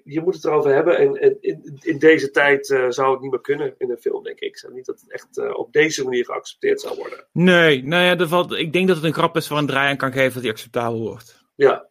[0.03, 0.97] je moet het erover hebben.
[0.97, 4.39] En, en in, in deze tijd zou het niet meer kunnen in een film, denk
[4.39, 4.49] ik.
[4.49, 7.25] Ik zou niet dat het echt op deze manier geaccepteerd zou worden.
[7.31, 9.97] Nee, nou ja, valt, ik denk dat het een grap is waar een draai aan
[9.97, 11.45] kan geven dat die acceptabel wordt.
[11.55, 11.87] Ja.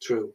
[0.00, 0.34] True.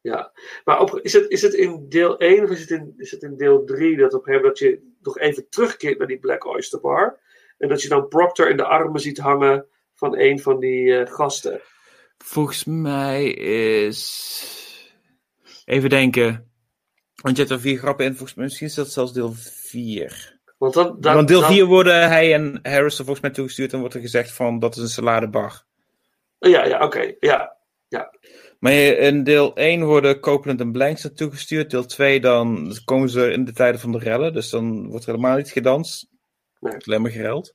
[0.00, 0.32] Ja.
[0.64, 3.22] Maar op, is, het, is het in deel 1 of is het in, is het
[3.22, 6.80] in deel 3 dat op hem dat je nog even terugkeert naar die Black Oyster
[6.80, 7.18] Bar?
[7.58, 11.12] En dat je dan Proctor in de armen ziet hangen van een van die eh,
[11.14, 11.60] gasten.
[12.18, 13.30] Volgens mij
[13.86, 14.92] is.
[15.64, 16.50] Even denken.
[17.22, 18.14] Want je hebt er vier grappen in.
[18.14, 20.40] Volgens mij misschien is dat zelfs deel 4.
[20.58, 23.72] Want, dan, dan, Want deel dan- 4 worden hij en Harrison volgens mij toegestuurd.
[23.72, 25.64] En wordt er gezegd van dat is een saladebar.
[26.38, 27.14] Ja, ja, oké.
[27.20, 27.56] Ja,
[27.88, 28.14] ja.
[28.58, 31.70] Maar in deel 1 worden Copeland en Blanks naartoe gestuurd.
[31.70, 34.32] Deel 2 dan komen ze in de tijden van de rellen.
[34.32, 36.06] Dus dan wordt er helemaal niet gedanst.
[36.60, 36.74] Nee.
[36.86, 37.54] Alleen maar gereld.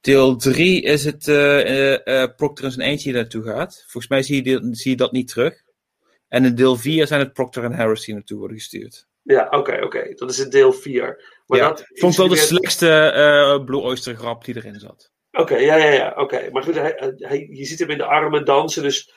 [0.00, 3.84] Deel 3 is het eh eh, eh, Proctor in zijn eentje die naartoe gaat.
[3.86, 5.62] Volgens mij zie je, zie je dat niet terug.
[6.28, 9.08] En in deel 4 zijn het Proctor en Harris die naartoe worden gestuurd.
[9.22, 10.14] Ja, oké, oké.
[10.14, 11.40] Dat is het deel 4.
[11.46, 15.12] Maar ja, dat vond wel de slechtste eh Blue Oyster grap die erin zat.
[15.32, 16.14] Oké, ja, ja, ja.
[16.16, 16.50] Oké.
[16.50, 18.82] Maar goed, hij, hij, je ziet hem in de armen dansen.
[18.82, 19.12] Dus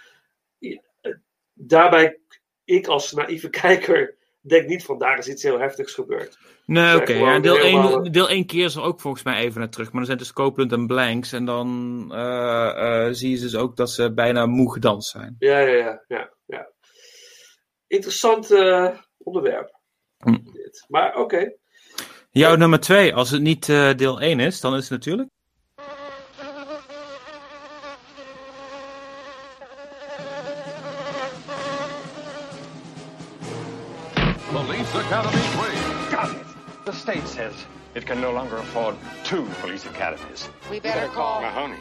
[1.54, 2.20] daarbij,
[2.64, 6.38] ik als naïeve kijker, denk niet van daar is iets heel heftigs gebeurd.
[6.66, 7.14] Nee, oké.
[7.14, 9.88] ja, deel, helemaal- 1, deel 1 keer ze ook volgens mij even naar terug.
[9.88, 11.32] Maar dan zijn dus Copeland en Blanks.
[11.32, 15.36] En dan eh, eh, zie je dus ook dat ze bijna moe gedanst zijn.
[15.40, 16.04] Ja, ja, ja.
[16.08, 16.72] ja, ja.
[17.88, 19.80] Interessant eh, onderwerp.
[20.18, 20.38] Hm.
[20.44, 20.86] Dit.
[20.88, 21.56] Maar oké.
[22.32, 23.66] Jouw nummer 2, als het niet
[23.98, 25.30] deel 1 is, dan is het natuurlijk.
[34.54, 36.12] Police Academy 3.
[36.12, 36.46] Got it.
[36.86, 37.56] The state says
[37.96, 40.48] it can no longer afford two police academies.
[40.70, 41.42] We better call.
[41.42, 41.80] Mahoney.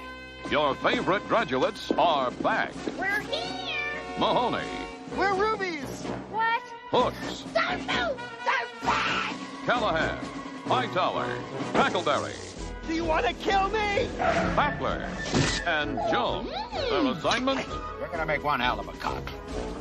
[0.50, 2.72] Your favorite graduates are back.
[2.98, 3.76] We're here.
[4.18, 4.64] Mahoney,
[5.18, 5.84] We're rubies.
[6.30, 6.62] What?
[6.90, 8.18] Hooks, Don't move.
[8.46, 9.34] Don't back.
[9.66, 10.18] Callahan,
[10.64, 11.28] Hightower,
[11.74, 12.34] Tackleberry,
[12.88, 14.08] Do you want to kill me?
[14.16, 15.06] Battler,
[15.66, 16.48] and Jones.
[16.48, 16.90] Mm.
[16.90, 17.66] Their assignment?
[18.00, 19.22] We're gonna make one hell of a cop.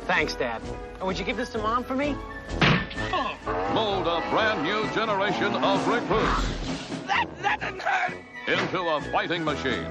[0.06, 0.60] Thanks, Dad.
[1.00, 2.14] Oh, would you give this to Mom for me?
[3.12, 6.48] Mold a brand new generation of recruits
[7.06, 8.14] That, that didn't hurt.
[8.48, 9.84] into a fighting machine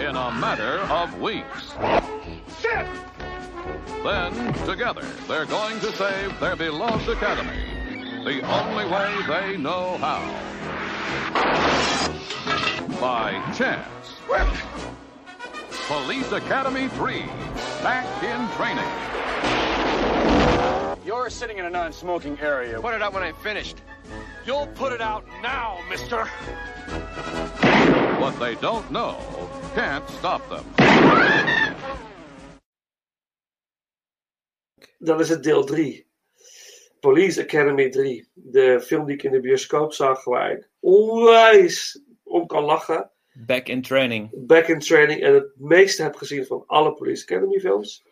[0.00, 1.74] in a matter of weeks.
[2.60, 2.86] shit!
[4.02, 7.56] Then, together, they're going to save their beloved academy.
[8.24, 10.22] The only way they know how.
[12.98, 13.86] By chance.
[15.86, 17.20] Police Academy 3.
[17.82, 19.63] Back in training.
[21.04, 22.80] You're sitting in a non-smoking area.
[22.80, 23.76] Put it up when I'm finished.
[24.46, 26.24] You'll put it out now, mister.
[28.18, 29.16] What they don't know
[29.74, 30.64] can't stop them.
[34.98, 36.06] Dan is het deel 3.
[37.00, 38.28] Police Academy 3.
[38.32, 43.10] De film die ik in de bioscoop zag, waar ik onwijs om kan lachen.
[43.32, 44.30] Back in training.
[44.46, 45.22] Back in Training.
[45.22, 48.04] En het meeste heb gezien van alle Police Academy films.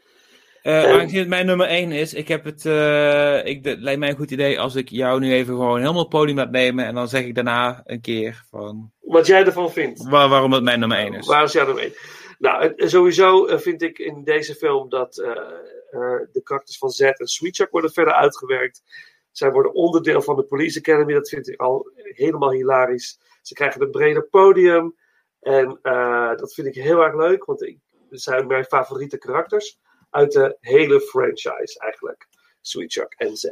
[0.63, 3.99] Eh, En- Aangezien het mijn nummer 1 is, ik heb het, eh, ik, het lijkt
[4.01, 6.95] mij een goed idee als ik jou nu even gewoon helemaal podium laat nemen en
[6.95, 10.09] dan zeg ik daarna een keer van Wat jij ervan vindt.
[10.09, 11.27] waar- waarom het mijn nummer 1 is.
[11.27, 11.95] Waar is jij ermee?
[12.39, 16.91] Nou, het- sowieso eh, vind ik in deze film dat eh, eh, de karakters van
[16.91, 18.83] Z en Sweetchuck worden verder uitgewerkt.
[19.31, 21.13] Zij worden onderdeel van de Police Academy.
[21.13, 23.19] Dat vind ik al helemaal hilarisch.
[23.43, 24.95] Ze krijgen een breder podium.
[25.41, 27.79] En eh, dat vind ik heel erg leuk, want ik,
[28.11, 29.79] het zijn mijn favoriete karakters
[30.13, 32.29] uit de hele franchise eigenlijk.
[32.61, 33.45] Sweetchuck en Z.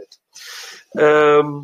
[0.90, 1.62] Ehm,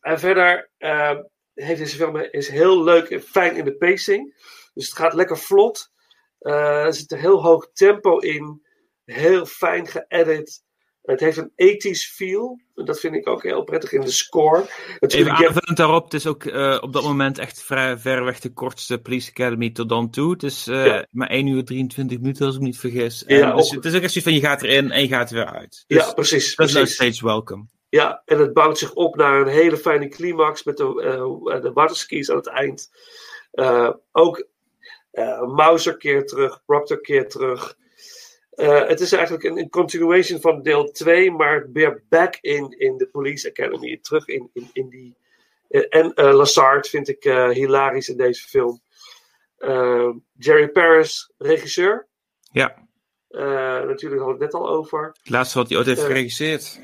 [0.00, 1.18] en verder eh,
[1.54, 4.34] heeft deze film is heel leuk en fijn in de pacing.
[4.74, 5.90] Dus het gaat lekker vlot.
[6.38, 8.66] Eh, er zit een heel hoog tempo in.
[9.04, 10.62] Heel fijn geëdit.
[11.10, 12.60] Het heeft een ethisch feel.
[12.74, 14.60] Dat vind ik ook heel prettig in de score.
[14.60, 18.52] Even Natuurlijk, aanvullend daarop, het is ook eh, op dat moment echt vrij verreweg de
[18.52, 20.32] kortste Police Academy tot dan toe.
[20.32, 21.06] Het is eh, Ja.
[21.10, 23.24] maar 1 uur 23 minuten als ik me niet vergis.
[23.24, 25.08] En Ja, dus ook- het is ook echt zoiets van je gaat erin en je
[25.08, 25.84] gaat er weer uit.
[25.86, 26.54] Dus ja, precies.
[26.56, 26.94] dat is nog precies.
[26.94, 27.64] steeds welcome.
[27.88, 31.02] Ja, en het bouwt zich op naar een hele fijne climax met de,
[31.54, 32.90] eh de waterskis aan het eind.
[34.12, 34.46] Ook
[35.10, 37.76] eh Mauser keert terug, Proctor keert terug.
[38.50, 42.96] Eh, het is eigenlijk een, een continuation van deel 2, maar weer back in, in
[42.96, 43.98] de Police Academy.
[44.02, 45.16] Terug in, in, in die.
[45.68, 47.22] eh, en Lassard vind ik
[47.52, 48.80] hilarisch in deze film.
[50.38, 52.06] Jerry Paris, regisseur.
[52.52, 52.88] Ja,
[53.86, 55.06] natuurlijk hadden we het net al over.
[55.06, 56.80] het laatste wat hij ooit heeft geregisseerd.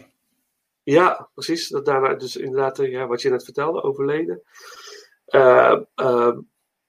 [0.83, 1.69] Ja, precies.
[1.69, 4.43] Dat daarna dus inderdaad, ja, wat je net vertelde, overleden.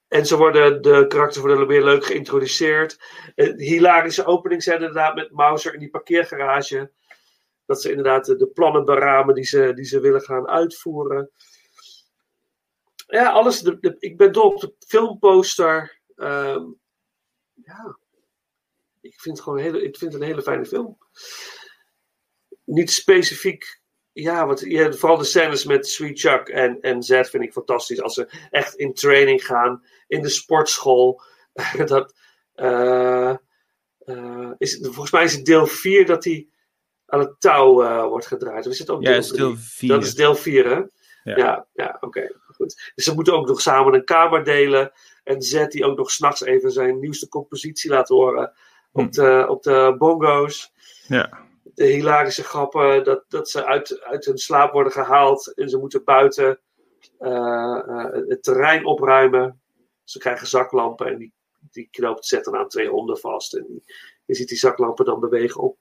[0.08, 3.00] Eh, en ze worden, de karakters worden weer leuk geïntroduceerd.
[3.36, 6.92] Een hilarische opening zijn inderdaad met Mauser in die parkeergarage.
[7.66, 11.32] Dat ze inderdaad de, plannen beramen die ze, die ze willen gaan uitvoeren.
[13.08, 13.60] Ja, alles.
[13.60, 16.00] De, ik ben dol op de filmposter.
[16.16, 16.64] Ehm,
[17.54, 17.98] ja,
[19.02, 20.98] ik vind, het gewoon een hele, ik vind een hele fijne film
[22.68, 23.82] niet specifiek.
[24.12, 28.02] Ja, want ja, vooral de scènes met Sweet Chuck en, en Z vind ik fantastisch.
[28.02, 31.22] Als ze echt in training gaan, in de sportschool.
[31.86, 32.14] dat,
[32.54, 33.36] eh,
[34.00, 36.48] eh, is, volgens mij is het deel 4 dat hij
[37.06, 38.66] aan het touw eh, wordt gedraaid.
[38.66, 39.64] Of is het ook Ja, deel het is deel drie?
[39.64, 39.90] 4.
[39.90, 40.82] Dat is deel 4, hè?
[41.24, 41.38] Ja.
[41.38, 42.32] Ja, ja, oké.
[42.56, 42.92] goed.
[42.96, 44.92] Dus ze moeten ook nog samen een kamer delen.
[45.24, 48.54] En Z die ook nog s'nachts even zijn nieuwste compositie laat horen.
[48.92, 49.00] Hm.
[49.00, 50.74] Op, de, op de bongo's
[51.08, 51.46] Ja.
[51.64, 56.04] de hilarische grappen dat, dat ze uit, uit hun slaap worden gehaald en ze moeten
[56.04, 56.60] buiten
[58.28, 59.62] het terrein opruimen.
[60.10, 61.34] Ze krijgen zaklampen en die,
[61.72, 63.54] die knoopt zetten aan twee honden vast.
[63.54, 63.84] En die,
[64.26, 65.78] je ziet die zaklampen dan bewegen op,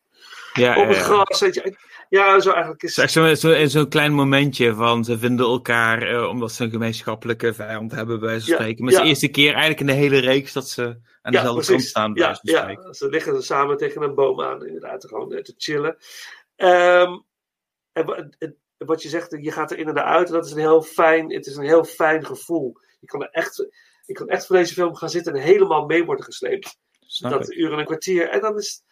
[0.52, 1.02] Ja, op ja, het ja.
[1.02, 1.38] gras.
[1.38, 1.76] Je.
[2.08, 6.28] Ja, zo eigenlijk is Het zo'n zo, zo'n klein momentje van ze vinden elkaar eh,
[6.28, 8.84] omdat ze een gemeenschappelijke vijand hebben, bij wijze van Ja, spreken.
[8.84, 9.14] Maar het is ja.
[9.14, 10.82] de eerste keer eigenlijk in de hele reeks dat ze
[11.22, 12.94] aan ja, dezelfde kant staan, bij Ja, wijze van ja, spreken.
[12.94, 15.96] ze liggen samen tegen een boom aan, inderdaad, gewoon te chillen.
[16.56, 17.18] Ehm,
[17.92, 20.28] en wat je zegt, je gaat erin en eruit.
[20.28, 22.76] Dat is een heel fijn, het is een heel fijn gevoel.
[23.00, 23.66] Je kan er echt,
[24.06, 26.78] je kan echt voor deze film gaan zitten en helemaal mee worden gesleept.
[27.06, 27.56] Snap dat ik.
[27.56, 28.28] uur en een kwartier.
[28.28, 28.82] En dan is,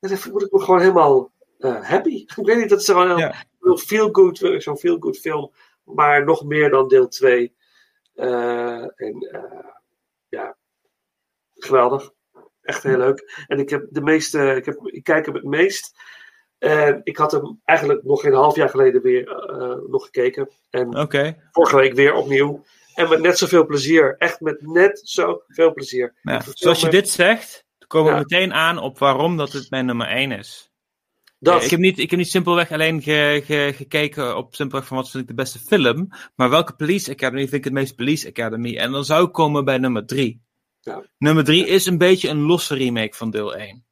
[0.00, 2.24] en dan word ik me gewoon helemaal eh, happy.
[2.36, 3.76] Ik weet niet, dat is gewoon een Ja.
[3.76, 5.52] feel good, zo'n feel good film.
[5.84, 7.54] Maar nog meer dan deel 2.
[8.14, 8.92] en
[9.30, 9.68] eh,
[10.28, 10.56] ja,
[11.54, 12.10] geweldig.
[12.62, 13.44] Echt heel leuk.
[13.46, 15.96] En ik heb de meeste, ik, heb, ik kijk hem het meest.
[16.58, 20.48] En ik had hem eigenlijk nog geen half jaar geleden weer eh, nog gekeken.
[20.70, 20.96] En
[21.52, 22.64] vorige week weer opnieuw.
[22.98, 24.14] En met net zoveel plezier.
[24.18, 26.14] Echt met net zoveel plezier.
[26.22, 28.22] Verveel zoals je dit zegt, komen we Ja.
[28.28, 30.70] meteen aan op waarom dat het mijn nummer 1 is.
[31.40, 31.62] Dat.
[31.64, 35.10] Ik, heb niet, ik heb niet simpelweg alleen ge- ge- gekeken op simpelweg van wat
[35.10, 38.76] vind ik de beste film, maar welke Police Academy vind ik het meest Police Academy?
[38.76, 40.42] En dan zou ik komen bij nummer 3.
[40.80, 41.02] Ja.
[41.18, 43.86] Nummer 3 is een beetje een losse remake van deel 1.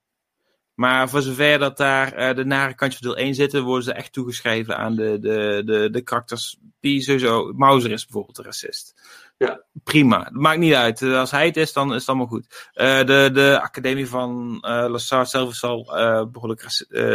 [0.74, 3.92] Maar voor zover dat daar eh, de nare kantjes van deel 1 zitten, worden ze
[3.92, 7.52] echt toegeschreven aan de, de, de, de karakters die sowieso...
[7.52, 8.95] Mauser is bijvoorbeeld de racist.
[9.37, 9.64] Ja.
[9.84, 11.03] Prima, maakt niet uit.
[11.03, 12.70] Eh, Als hij het is, dan is het allemaal goed.
[12.72, 16.64] Eh, de, de academie van uh, Lassard zelf is al uh, behoorlijk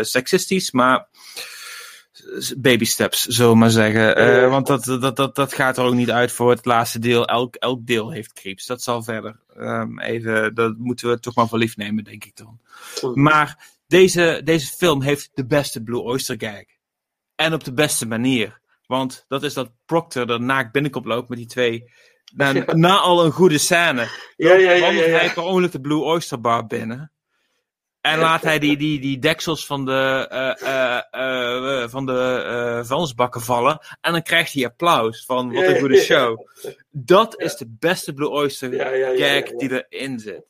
[0.01, 1.07] seksistisch, maar
[2.57, 4.49] baby steps, zullen we maar zeggen.
[4.49, 7.25] Want dat, dat, dat, dat gaat er ook niet uit voor het laatste deel.
[7.25, 8.65] Elk, elk deel heeft creeps.
[8.65, 9.39] Dat zal verder.
[9.57, 12.59] Um, even, dat moeten we toch maar voor lief nemen, denk ik dan.
[13.13, 16.63] Maar deze, deze film heeft de beste Blue Oyster gag.
[17.35, 18.59] En op de beste manier.
[18.85, 21.91] Want dat is dat Proctor er naakt binnenkomt loopt met die twee.
[22.35, 24.07] Na, al een goede scène.
[24.35, 24.91] Ja, ja, ja.
[24.91, 27.11] Hij per ongeluk de Blue Oyster Bar binnen.
[28.01, 30.29] En laat hij die, die, die deksels van de,
[30.63, 33.79] uh, uh, van de vuilnisbakken vallen.
[34.01, 36.47] En dan krijgt hij applaus van wat een goede show.
[36.91, 38.73] Dat is de beste Blue Oyster
[39.17, 40.43] gag die erin zit.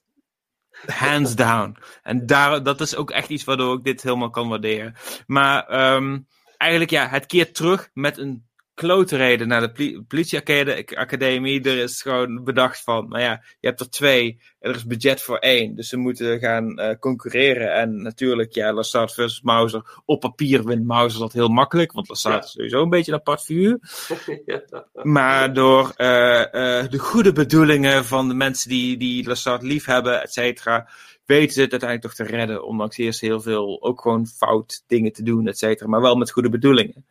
[0.86, 1.78] Hands down.
[2.04, 4.96] En daar, dat is ook echt iets waardoor ik dit helemaal kan waarderen.
[5.28, 6.28] Maar um,
[6.58, 11.64] eigenlijk ja, het keert terug met een klote reden naar de politieacademie.
[11.64, 15.22] Er is gewoon bedacht van, nou ja, je hebt er twee en er is budget
[15.22, 15.76] voor één.
[15.76, 17.74] Dus ze moeten gaan uh, concurreren.
[17.74, 20.02] En natuurlijk, ja, Lassard versus Mauser.
[20.06, 22.44] Op papier wint Mauser dat heel makkelijk, want Lassard ja.
[22.44, 23.80] is sowieso een beetje een apart figuur.
[24.46, 24.62] ja.
[25.04, 30.22] Maar door uh, uh, de goede bedoelingen van de mensen die, die Lassard lief hebben,
[30.22, 30.90] et cetera,
[31.26, 32.64] weten ze het uiteindelijk toch te redden.
[32.64, 35.90] Ondanks eerst heel veel ook gewoon fout dingen te doen, et cetera.
[35.90, 37.06] Maar wel met goede bedoelingen.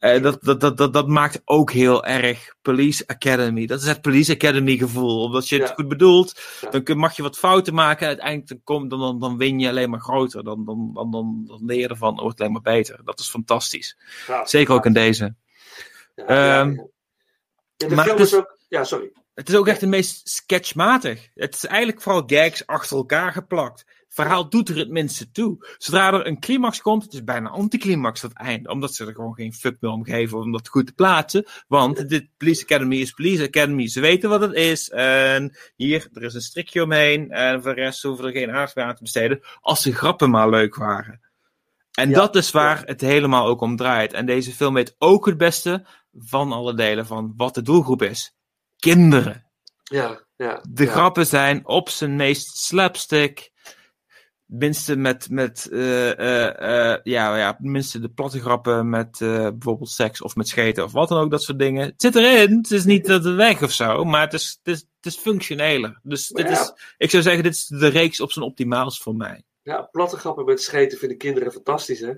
[0.00, 3.66] Uh, dat, dat, dat, dat, dat maakt ook heel erg Police Academy.
[3.66, 5.22] Dat is het Police Academy gevoel.
[5.22, 5.74] Omdat je het ja.
[5.74, 6.70] goed bedoelt, ja.
[6.70, 8.00] dan kun, mag je wat fouten maken.
[8.00, 10.44] En uiteindelijk dan, kom, dan, dan, dan win je alleen maar groter.
[10.44, 13.00] Dan, dan, dan, dan, dan leer je ervan, wordt het alleen maar beter.
[13.04, 13.98] Dat is fantastisch.
[14.26, 15.34] Ja, Zeker ook in deze.
[16.16, 16.90] Um,
[17.88, 19.12] maar het is, ook, ja, sorry.
[19.34, 21.28] Het is ook echt het meest sketchmatig.
[21.34, 25.74] Het is eigenlijk vooral gags achter elkaar geplakt verhaal doet er het minste toe.
[25.78, 28.68] Zodra er een climax komt, het is bijna anticlimax dat einde.
[28.68, 31.44] Omdat ze er gewoon geen fuck meer om geven om dat goed te plaatsen.
[31.68, 33.88] Want dit Police Academy is Police Academy.
[33.88, 34.90] Ze weten wat het is.
[34.90, 37.30] En hier, er is een strikje omheen.
[37.30, 39.40] En voor de rest hoeven er geen aandacht meer aan te besteden.
[39.60, 41.20] Als de grappen maar leuk waren.
[41.90, 44.12] En ja, dat is waar het helemaal ook om draait.
[44.12, 48.34] En deze film weet ook het beste van alle delen van wat de doelgroep is.
[48.76, 49.46] Kinderen.
[49.82, 50.64] Ja, ja.
[50.68, 50.90] De ja.
[50.90, 53.49] grappen zijn op zijn meest slapstick
[54.50, 60.36] minste met, met uh, uh, ja, ja, minste de platte grappen met bijvoorbeeld seks of
[60.36, 61.84] met scheten of wat dan ook, dat soort dingen.
[61.86, 64.74] Het zit erin, het is niet dat het weg of zo, maar het is, het
[64.74, 66.00] is, het is functioneler.
[66.02, 66.52] Dus dit ja.
[66.52, 69.42] is, ik zou zeggen, dit is de reeks op zijn optimaals voor mij.
[69.62, 72.12] Ja, platte grappen met scheten vinden kinderen fantastisch, hè?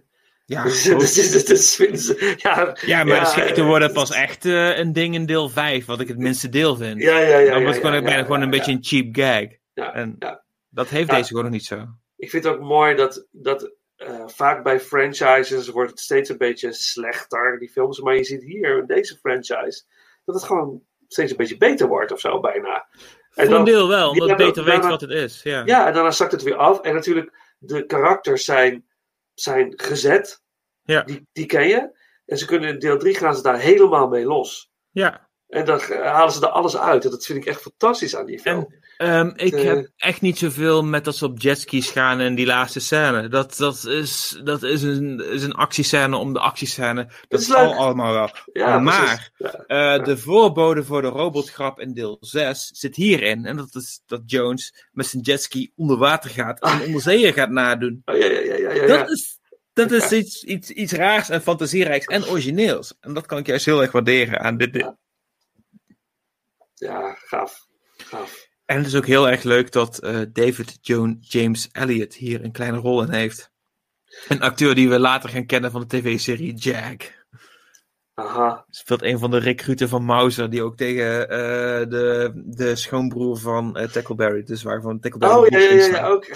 [0.47, 0.62] Ja,
[0.99, 5.14] dus, dus, dus, ze, ja, ja, maar ja, scheten worden pas echt uh, een ding
[5.14, 7.03] in deel 5, wat ik het minste deel vind.
[7.03, 7.53] Ja, ja, ja.
[7.53, 9.59] Dan wordt ja, gewoon, bijna gewoon een ja, beetje een cheap gag.
[9.74, 10.43] Ja, en ja.
[10.68, 11.89] dat heeft deze gewoon nog niet zo
[12.23, 16.39] ik vind het ook mooi dat, dat uh, vaak bij franchises wordt het steeds een
[16.39, 18.01] beetje slechter, die films.
[18.01, 19.83] Maar je ziet hier in deze franchise
[20.25, 22.87] dat het gewoon steeds een beetje beter wordt of zo, bijna.
[23.35, 25.43] En Voor een deel wel, omdat het beter weet wat het is.
[25.43, 25.62] Ja.
[25.64, 26.81] ja, en dan zakt het weer af.
[26.81, 28.87] En natuurlijk, de karakters zijn,
[29.35, 30.43] zijn gezet.
[30.83, 31.03] Ja.
[31.03, 31.99] Die, die ken je.
[32.27, 34.73] En ze kunnen in deel 3 gaan ze daar helemaal mee los.
[34.91, 35.31] Ja.
[35.53, 37.05] En dan halen ze er alles uit.
[37.05, 38.74] En dat vind ik echt fantastisch aan die film.
[38.96, 42.34] En, um, ik uh, heb echt niet zoveel met dat ze op jetskis gaan in
[42.34, 43.28] die laatste scène.
[43.28, 47.09] Dat, dat, is, dat is, een, is een actiescène om de actiescène.
[47.28, 48.30] Dat is al allemaal wel.
[48.53, 49.98] Ja, maar ja, uh, ja.
[49.98, 53.44] de voorbode voor de robotgrap in deel 6 zit hierin.
[53.44, 56.82] En dat is dat Jones met zijn jetski onder water gaat en Ah.
[56.86, 58.03] onderzeeën gaat nadoen.
[58.05, 59.38] Oh, ja, ja, ja, ja, dat is,
[59.72, 62.94] dat is iets, iets, iets raars en fantasierijks en origineels.
[63.00, 64.92] En dat kan ik juist heel erg waarderen aan dit.
[66.83, 67.66] Ja, gaaf.
[67.97, 68.49] gaaf.
[68.64, 72.53] En het is ook heel erg leuk dat uh, David Joan James Elliott hier een
[72.53, 73.51] kleine rol in heeft.
[74.28, 77.26] Een acteur die we later gaan kennen van de tv-serie Jack.
[78.14, 78.64] Aha.
[78.68, 81.28] Speelt een van de recruten van Mauser, die ook tegen uh,
[81.89, 85.35] de, de schoonbroer van uh, Tackleberry, dus waarvan Tackleberry.
[85.35, 86.26] Oh ja, ja, ook.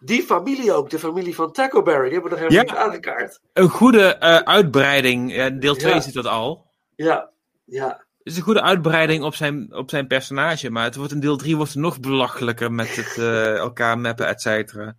[0.00, 2.72] Die familie ook, de familie van Tackleberry, die hebben we nog helemaal ja.
[2.72, 3.40] niet aangekaart.
[3.52, 6.00] Een goede uitbreiding, deel 2 ja.
[6.00, 6.70] zit dat al.
[6.94, 7.30] Ja,
[7.64, 8.04] ja.
[8.22, 11.36] Het is een goede uitbreiding op zijn, op zijn personage, maar het wordt in deel
[11.36, 14.96] 3 wordt het nog belachelijker met het uh, elkaar mappen, et cetera.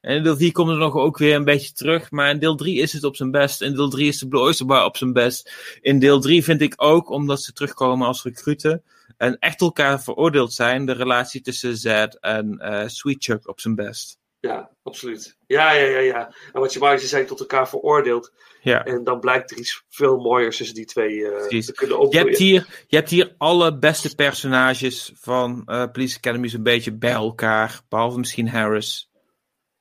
[0.00, 2.54] En in deel 4 komt het nog ook weer een beetje terug, maar in deel
[2.54, 3.62] 3 is het op zijn best.
[3.62, 5.52] In deel 3 is de Blue Oyster Bar op zijn best.
[5.80, 8.82] In deel 3 vind ik ook, omdat ze terugkomen als recruten
[9.16, 13.74] en echt elkaar veroordeeld zijn, de relatie tussen Zed en uh, Sweet Chuck op zijn
[13.74, 14.18] best.
[14.40, 15.36] Ja, absoluut.
[15.46, 16.34] Ja, ja, ja, ja.
[16.52, 18.32] En wat je wou, ze zijn tot elkaar veroordeeld.
[18.60, 18.84] Ja.
[18.84, 22.10] En dan blijkt er iets veel mooiers tussen die twee uh, te kunnen opgroeien.
[22.10, 26.92] Je hebt, hier, je hebt hier alle beste personages van uh, Police Academy zo'n beetje
[26.92, 27.80] bij elkaar.
[27.88, 29.10] Behalve misschien Harris.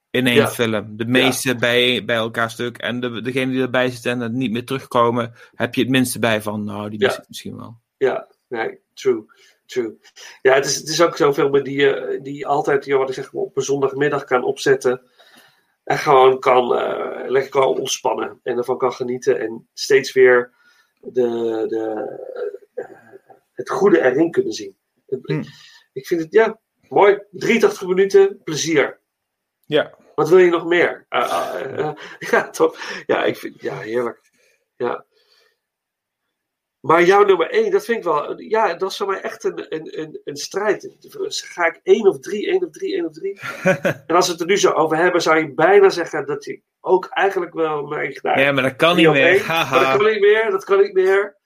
[0.10, 0.48] in één Ja.
[0.48, 0.98] film.
[0.98, 2.78] De meeste bij, bij elkaar stuk.
[2.78, 6.20] En de, degene die erbij zitten en er niet meer terugkomen, heb je het minste
[6.20, 7.82] bij van, nou, die mis ik misschien wel.
[7.98, 9.26] Ja, nee, true.
[9.68, 9.98] True.
[10.42, 13.10] Ja, het is, het is ook zo'n film die je, die je altijd, ja, wat
[13.10, 15.02] ik zeg, op een zondagmiddag kan opzetten.
[15.84, 18.40] En gewoon kan, eh, lekker kan ontspannen.
[18.44, 19.40] En ervan kan genieten.
[19.40, 20.54] En steeds weer
[21.00, 22.08] de, de,
[22.74, 22.86] eh,
[23.54, 24.76] het goede erin kunnen zien.
[25.06, 25.44] Hm.
[25.94, 26.60] Ik vind het, ja,
[26.90, 27.24] mooi.
[27.32, 29.00] 83 minuten, plezier.
[29.66, 29.98] Ja.
[30.16, 31.06] Wat wil je nog meer?
[31.10, 31.96] Ah, ah, eh, eh,
[32.32, 32.78] ja, toch?
[33.06, 34.22] Ja, ik vind, ja, heerlijk.
[34.76, 35.06] Ja.
[36.80, 38.42] Maar jouw nummer 1, dat vind ik wel.
[38.42, 40.96] Ja, dat is voor mij echt een, een, een, een strijd.
[41.28, 43.40] Ga ik 1 of 3, 1 of 3, 1 of 3?
[44.08, 46.62] en als we het er nu zo over hebben, zou je bijna zeggen dat je
[46.82, 48.40] ook eigenlijk wel neigt naar.
[48.40, 49.28] Ja, maar dat kan drie niet meer.
[49.28, 49.42] één.
[49.42, 49.80] Haha.
[49.80, 51.38] Dat kan niet meer, dat kan niet meer.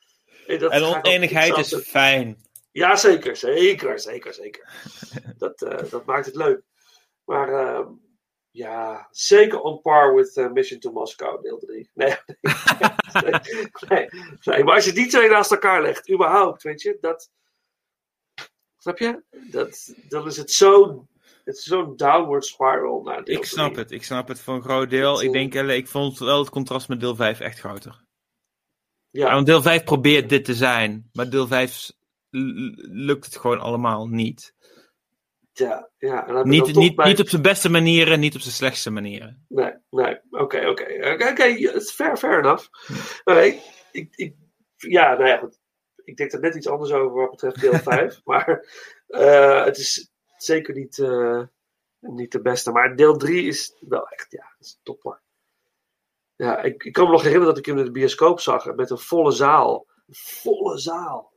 [0.48, 2.38] En, dat En oneenigheid is fijn.
[2.72, 4.70] Ja, zeker, zeker, zeker, zeker.
[5.38, 6.62] dat, eh, dat maakt het leuk.
[7.26, 7.88] Maar ehm,
[8.52, 11.90] ja, zeker on par with eh, Mission to Moscow, deel 3.
[11.94, 12.16] Nee, nee,
[13.32, 13.40] nee,
[13.90, 14.10] nee,
[14.44, 14.64] nee.
[14.64, 17.30] Maar als je die twee naast elkaar legt, überhaupt, weet je, dat.
[18.78, 19.24] Snap je?
[19.52, 21.10] Dat, dan is het zo'n
[21.44, 23.92] het is zo'n downward spiral naar deel Ik snap het.
[23.92, 25.22] Ik snap het voor een groot deel.
[25.22, 28.04] Ik denk, eh, ik vond wel het contrast met deel 5 echt groter.
[29.10, 29.34] Ja.
[29.34, 31.92] want deel 5 probeert dit te zijn, maar deel 5
[32.30, 34.56] l- l- lukt het gewoon allemaal niet.
[35.54, 36.28] Ja, ja.
[36.28, 39.46] En Niet, niet, bij- niet op zijn beste manieren, niet op zijn slechtste manieren.
[39.48, 40.20] Nee, nee.
[40.30, 40.84] Oké, oké.
[41.30, 42.68] Oké, fair, fair enough.
[43.92, 44.36] Ik, ik,
[44.76, 45.60] ja, nou ja, goed.
[46.04, 48.22] Ik denk er net iets anders over wat betreft deel 5.
[48.24, 48.66] maar
[49.08, 51.42] eh, het is zeker niet, eh,
[52.00, 52.72] niet de beste.
[52.72, 55.22] Maar deel 3 is wel echt, ja, is topper.
[56.36, 58.90] Ja, ik, ik kan me nog herinneren dat ik hem in de bioscoop zag met
[58.90, 59.86] een volle zaal.
[60.08, 61.31] Een volle zaal.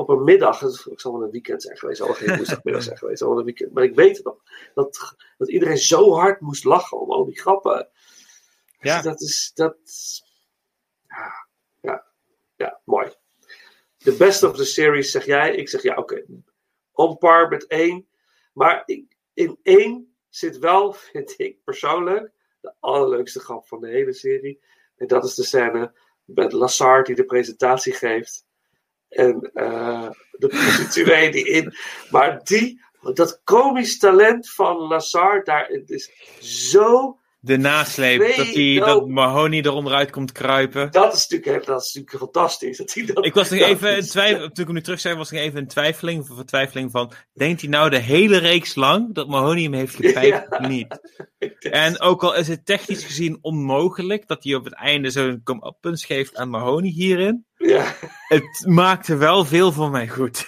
[0.00, 3.20] Op een middag, het zal wel een weekend zijn geweest, wel geen woensdagmiddag zijn geweest,
[3.20, 3.72] wel een weekend.
[3.72, 4.42] Maar ik weet het nog,
[4.74, 7.88] dat, dat iedereen zo hard moest lachen om al die grappen.
[8.78, 9.02] Ja.
[9.02, 9.76] Dat is, dat,
[11.08, 11.46] ja,
[11.80, 12.06] ja,
[12.56, 13.12] ja, mooi.
[13.96, 16.24] The best of the series zeg jij, ik zeg ja, oké.
[16.92, 18.08] On par met één.
[18.52, 24.12] Maar ik, in één zit wel, vind ik persoonlijk, de allerleukste grap van de hele
[24.12, 24.62] serie.
[24.96, 25.94] En dat is de scène
[26.24, 28.48] met Lassard die de presentatie geeft.
[29.10, 31.74] En eh, de prostituee die in.
[32.10, 32.80] Maar die,
[33.14, 36.10] dat komisch talent van Lassard, daar het is
[36.68, 37.14] zo.
[37.42, 38.86] De nasleep, Nee, dat, die, no.
[38.86, 40.90] dat Mahoney eronder uit komt kruipen.
[40.90, 42.76] Dat is natuurlijk, dat is natuurlijk fantastisch.
[42.76, 45.14] Dat hij dat, Ik was nog even in is- twijfel, toen ik nu terug zei,
[45.14, 49.14] was ik even in twijfeling, of vertwijfeling van, denkt hij nou de hele reeks lang
[49.14, 50.98] dat Mahoney hem heeft gepijpt of niet?
[51.60, 55.76] En ook al is het technisch gezien onmogelijk dat hij op het einde zo'n come-up
[55.80, 57.94] geeft aan Mahoney hierin, Ja,
[58.28, 60.46] het maakte wel veel voor mij goed.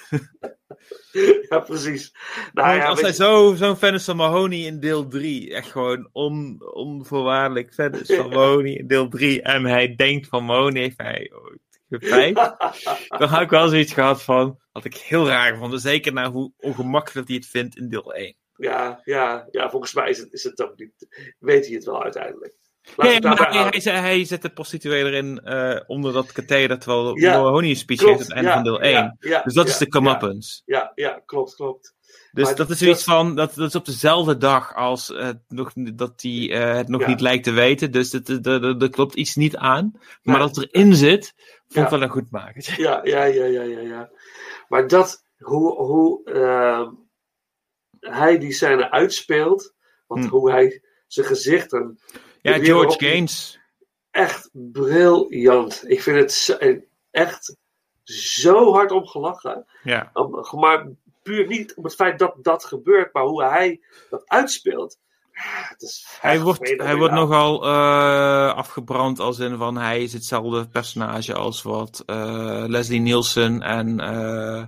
[1.48, 2.14] ja, precies.
[2.52, 5.70] Nou ja, als hij je- zo, zo'n fan is van Mahoney in deel 3, echt
[5.70, 8.28] gewoon on, onvoorwaardelijk fan is van.
[8.28, 12.54] Mahoney in deel 3, en hij denkt van Mahoney heeft hij ooit gepijpt,
[13.18, 16.52] dan had ik wel zoiets gehad van, wat ik heel raar gevonden, zeker naar hoe
[16.56, 18.36] ongemakkelijk hij het vindt in deel 1.
[18.56, 21.06] Ja, ja, ja, volgens mij is het, is het ook niet.
[21.38, 22.54] Weet hij het wel uiteindelijk.
[22.96, 23.82] Nee, maar hij, houden.
[23.82, 28.18] hij, hij zet de prostituee erin eh, onder dat katheder, terwijl Ja, een speech klopt,
[28.18, 29.16] geeft aan het einde ja, van deel ja, 1.
[29.30, 30.62] ja, dus dat is de comeuppance.
[30.64, 31.94] Ja, ja, klopt, klopt.
[32.32, 35.14] Dus Maar dat is dat- zoiets van, dat, dat is op dezelfde dag als
[35.48, 37.90] nog, dat hij eh, het nog niet lijkt te weten.
[37.92, 39.92] Dus er klopt iets niet aan.
[40.22, 41.34] Maar dat erin zit,
[41.68, 42.62] vond ik wel een goed maken.
[42.82, 44.10] Ja, ja, ja, ja, ja, ja.
[44.68, 46.90] Maar dat, hoe, hoe ehm,
[48.00, 49.74] hij die scène uitspeelt,
[50.06, 50.30] want Hm.
[50.30, 51.98] hoe hij zijn gezicht en.
[52.42, 53.58] Ja, George Gaines.
[54.10, 55.82] Echt briljant.
[55.86, 56.58] Ik vind het zo-
[57.10, 57.56] echt
[58.04, 59.66] zo hard om gelachen.
[59.82, 60.10] Ja.
[60.50, 60.86] Maar
[61.22, 63.80] puur niet om het feit dat dat gebeurt, maar hoe hij
[64.10, 64.98] dat uitspeelt.
[65.34, 65.70] Ah,
[66.20, 71.62] Hij wordt, hij wordt nogal eh, afgebrand als in van hij is hetzelfde personage als
[71.62, 74.64] wat eh, Leslie Nielsen en eh, eh,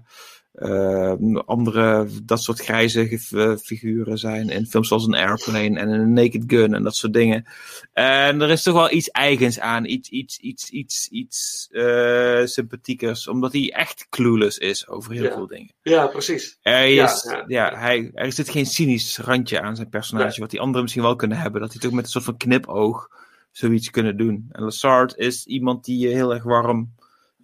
[1.45, 6.45] andere dat soort grijze eh, figuren zijn in films zoals een Airplane en een Naked
[6.47, 7.45] Gun en dat soort dingen.
[7.93, 13.29] En er is toch wel iets eigens aan, iets, iets, iets, iets, iets eh, sympathiekers,
[13.29, 15.73] omdat hij echt clueless is over heel veel dingen.
[15.83, 16.59] Ja, precies.
[16.63, 17.79] Er, is, ja.
[17.79, 21.39] hij, er zit geen cynisch randje aan zijn personage, wat die anderen misschien wel kunnen
[21.39, 21.61] hebben.
[21.61, 23.09] Dat hij toch met een soort van knipoog
[23.53, 24.49] zoiets kunnen doen.
[24.51, 26.93] En Lassard is iemand die je heel erg warm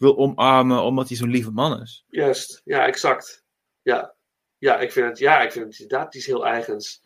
[0.01, 2.05] wil omarmen, omdat hij zo'n lieve man is.
[2.09, 3.45] Juist, ja, exact.
[3.83, 4.15] Ja,
[4.59, 7.03] ja ik vind het, ja, ik vind het inderdaad iets heel eigens.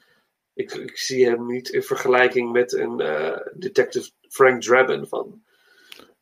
[0.53, 5.43] Ik, ik zie hem niet in vergelijking met een eh, detective Frank Drabin van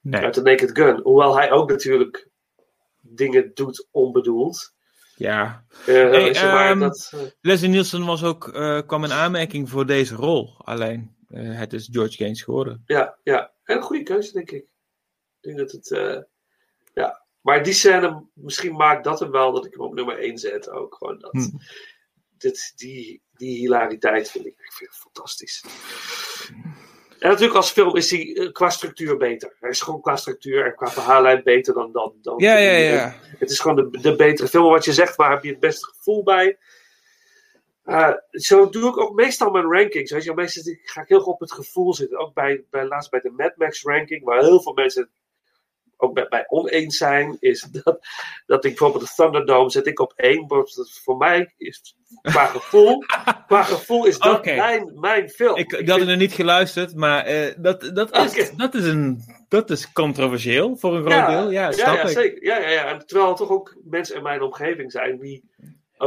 [0.01, 0.23] Nee.
[0.23, 1.01] uit The Naked Gun.
[1.03, 2.29] Hoewel hij ook natuurlijk
[3.01, 4.75] dingen doet onbedoeld.
[5.17, 5.65] Ja.
[5.87, 8.41] Ja, Hey, maar ehm, dat, eh, Leslie Nielsen was ook,
[8.87, 10.55] kwam in aanmerking voor deze rol.
[10.59, 12.83] Alleen, het is George Gaines geworden.
[12.87, 13.53] Ja, ja.
[13.65, 14.63] En een goede keuze, denk ik.
[14.63, 14.69] Ik
[15.41, 15.91] denk dat het.
[17.43, 20.71] Maar die scène, misschien maakt dat hem wel dat ik hem op nummer 1 zet
[20.71, 20.95] ook.
[20.95, 21.33] Gewoon dat.
[21.33, 21.49] Hm.
[22.39, 25.65] dit, die, die hilariteit vind ik, ik vind het fantastisch.
[27.19, 29.57] En natuurlijk als film is hij eh, qua structuur beter.
[29.61, 32.15] Hij is gewoon qua structuur en qua verhaallijn beter dan dan.
[32.23, 33.15] dan Ja, ja, ja.
[33.39, 34.71] Het is gewoon de, de betere film.
[34.71, 36.59] Wat je zegt, waar heb je het beste gevoel bij?
[37.85, 40.11] Eh, zo doe ik ook meestal mijn rankings.
[40.11, 42.19] Weet je, meestal ga ik heel erg op het gevoel zitten.
[42.19, 45.11] Ook bij, bij, laatst bij de Mad Max ranking, waar heel veel mensen
[46.03, 47.99] ook bij, bij oneens zijn, is dat,
[48.47, 50.47] dat ik bijvoorbeeld de Thunderdome zet ik op één.
[50.49, 52.99] dat Voor mij is qua gevoel,
[53.47, 55.57] qua gevoel is dat mijn, mijn film.
[55.57, 59.71] Ik, ik had er niet geluisterd, maar eh, dat, dat, is, dat, is een, dat
[59.71, 61.51] is controversieel voor een groot deel.
[61.51, 62.09] Ja, ja, ik.
[62.09, 62.45] zeker.
[62.45, 62.85] Ja, ja, ja.
[62.87, 65.51] En terwijl er toch ook mensen in mijn omgeving zijn die.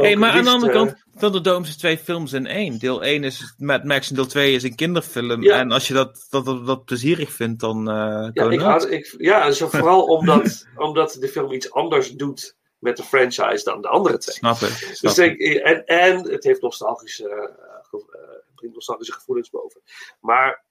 [0.02, 2.78] Hey, maar aan de andere eh, kant, Thunderdome is twee films in één.
[2.78, 5.42] Deel 1 is Mad Max en deel 2 is een kinderfilm.
[5.42, 5.58] Ja.
[5.58, 9.14] En als je dat, dat, dat, dat plezierig vindt, dan eh Ja, ik had, ik,
[9.18, 13.88] ja zo vooral omdat, omdat de film iets anders doet met de franchise dan de
[13.88, 14.34] andere twee.
[14.34, 14.68] Snap ik.
[14.68, 15.38] Snap Dus ik.
[15.38, 17.50] ik, en, en het heeft nostalgische,
[18.54, 19.80] brengt nostalgische gevoelens boven.
[20.20, 20.64] Maar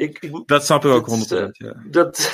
[0.00, 1.36] ik, Dat snap ik ook dat is, 100%.
[1.36, 1.74] eh, ja.
[1.84, 2.30] dat,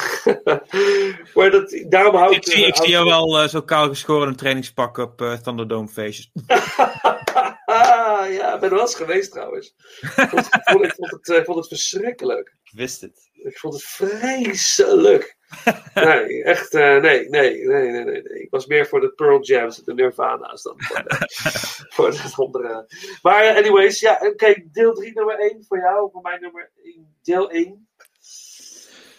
[1.35, 2.37] maar dat, daarom hou ik...
[2.37, 4.97] Ik zie, eh, ik hou zie jou wel eh, zo kaal geschoren in een trainingspak
[4.99, 6.31] op eh, Thunderdome feestjes.
[6.47, 9.75] Ah, ja, ik ben er wel eens geweest trouwens.
[10.01, 10.29] Ik
[10.65, 12.57] vond, ik het, eh, ik vond het verschrikkelijk.
[12.65, 13.26] Ik wist het.
[13.43, 15.37] Ik vond het vreselijk.
[15.95, 18.43] Nee, echt, eh, nee, nee, nee, nee, nee, nee.
[18.43, 21.27] Ik was meer voor de Pearl Jams en de Nirvana's dan voor, de,
[21.95, 22.87] voor het andere.
[23.23, 27.17] Maar eh, anyways, ja, oké, deel 3 nummer 1 voor jou, voor mij nummer 1,
[27.23, 27.89] deel 1.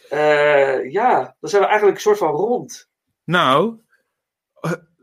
[0.09, 2.89] Eh, ja, dan zijn we eigenlijk een soort van rond.
[3.23, 3.77] Nou,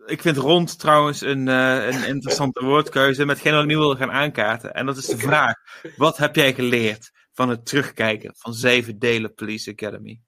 [0.07, 4.13] ik vind rond trouwens een, een interessante woordkeuze met geen wat ik nu wil gaan
[4.13, 4.75] aankaarten.
[4.75, 5.55] En dat is de vraag:
[5.97, 10.21] wat heb jij geleerd van het terugkijken van zeven delen Police Academy?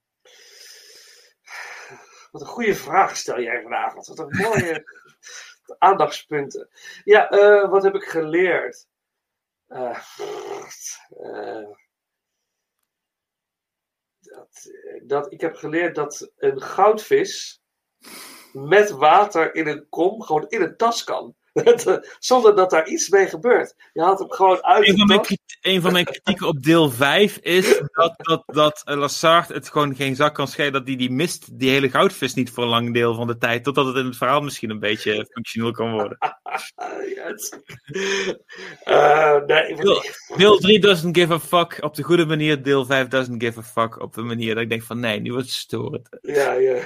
[2.31, 3.95] Wat een goede vraag stel jij vandaag.
[3.95, 4.85] Wat een mooie
[5.79, 6.69] aandachtspunten.
[7.05, 8.87] Ja, eh, wat heb ik geleerd?
[9.67, 9.99] Eh,
[11.09, 11.69] eh,
[14.21, 14.71] dat,
[15.03, 17.63] dat, ik heb geleerd dat een goudvis
[18.53, 21.36] met water in een kom gewoon in een tas kan.
[22.19, 23.75] Zonder dat daar iets mee gebeurt.
[23.93, 25.27] Je haalt hem gewoon uit Een van, mijn tas.
[25.27, 29.69] kriti- een van mijn kritieken op deel 5 is dat, dat, dat eh, Lassard het
[29.71, 30.73] gewoon geen zak kan schelen.
[30.73, 33.65] Dat die, die mist die hele goudvis niet voor een lang deel van de tijd.
[33.65, 36.19] Totdat het in het verhaal misschien een beetje functioneel kan worden.
[38.85, 40.03] Eh, nee, Deel,
[40.37, 42.63] deel 3 doesn't give a fuck op de goede manier.
[42.63, 45.31] Deel 5 doesn't give a fuck op de manier dat ik denk van nee, nu
[45.33, 46.09] wordt het storend.
[46.23, 46.79] ja, ja.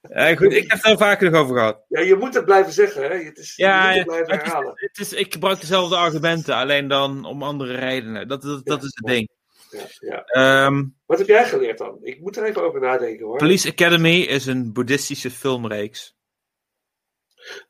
[0.00, 1.84] Eh, goed, ik heb het er vaker nog over gehad.
[1.88, 3.02] ja, je moet het blijven zeggen.
[3.02, 3.16] Hè?
[3.24, 4.72] Het is, Ja, je moet ja, het blijven het is, herhalen.
[4.76, 8.28] het is, ik gebruik dezelfde argumenten, alleen dan om andere redenen.
[8.28, 9.28] Dat, dat, dat is het ding.
[9.70, 10.24] Ja, ja.
[10.24, 11.98] Ehm, Wat heb jij geleerd dan?
[12.02, 13.36] Ik moet er even over nadenken hoor.
[13.38, 16.14] Police Academy is een boeddhistische filmreeks.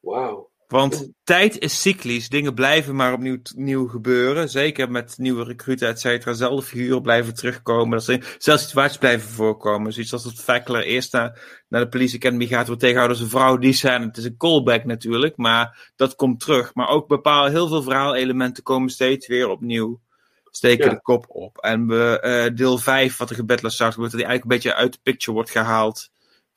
[0.00, 0.49] Wauw.
[0.70, 4.48] Want tijd is cyclisch, dingen blijven maar opnieuw nieuw gebeuren.
[4.48, 6.32] Zeker met nieuwe recruten, et cetera.
[6.32, 7.90] Zelfde figuren blijven terugkomen.
[7.90, 9.92] Dat zijn, zelfs situaties blijven voorkomen.
[9.92, 13.38] Zoiets als dat Fackler eerst naar, naar de Police Academy gaat, wordt tegenhouden als een
[13.38, 13.56] vrouw.
[13.56, 16.74] Die zijn, het is een callback natuurlijk, maar dat komt terug.
[16.74, 20.00] Maar ook bepaalde, heel veel verhaalelementen komen steeds weer opnieuw.
[20.50, 20.90] Steken Ja.
[20.90, 21.58] de kop op.
[21.58, 24.82] En we, eh, deel 5, wat er gebed start wordt, dat die eigenlijk een beetje
[24.82, 26.10] uit de picture wordt gehaald.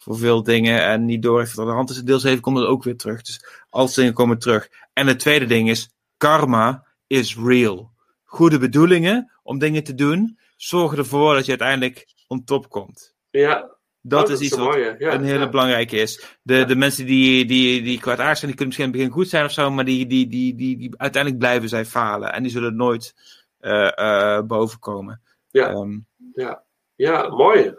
[0.03, 0.81] Voor veel dingen.
[0.83, 2.03] En niet door heeft wat aan de hand is.
[2.03, 3.21] Deel 7 komt het ook weer terug.
[3.21, 4.69] Dus als dingen komen terug.
[4.93, 7.91] En het tweede ding is, karma is real.
[8.23, 13.15] Goede bedoelingen om dingen te doen, zorgen ervoor dat je uiteindelijk on top komt.
[13.29, 13.71] Ja.
[14.01, 14.75] Dat Oh, is iets wat.
[14.75, 15.49] Ja, een hele ja.
[15.49, 16.37] belangrijke is.
[16.41, 19.29] De, de mensen die, die, die kwaadaardig zijn, die kunnen misschien in het begin goed
[19.29, 22.33] zijn of zo, maar die, die, die, die, die uiteindelijk blijven zij falen.
[22.33, 23.13] En die zullen nooit
[23.59, 25.21] eh eh bovenkomen.
[25.51, 25.69] Ja.
[25.69, 25.99] Ehm,
[26.33, 26.63] Ja,
[26.95, 27.73] ja mooi.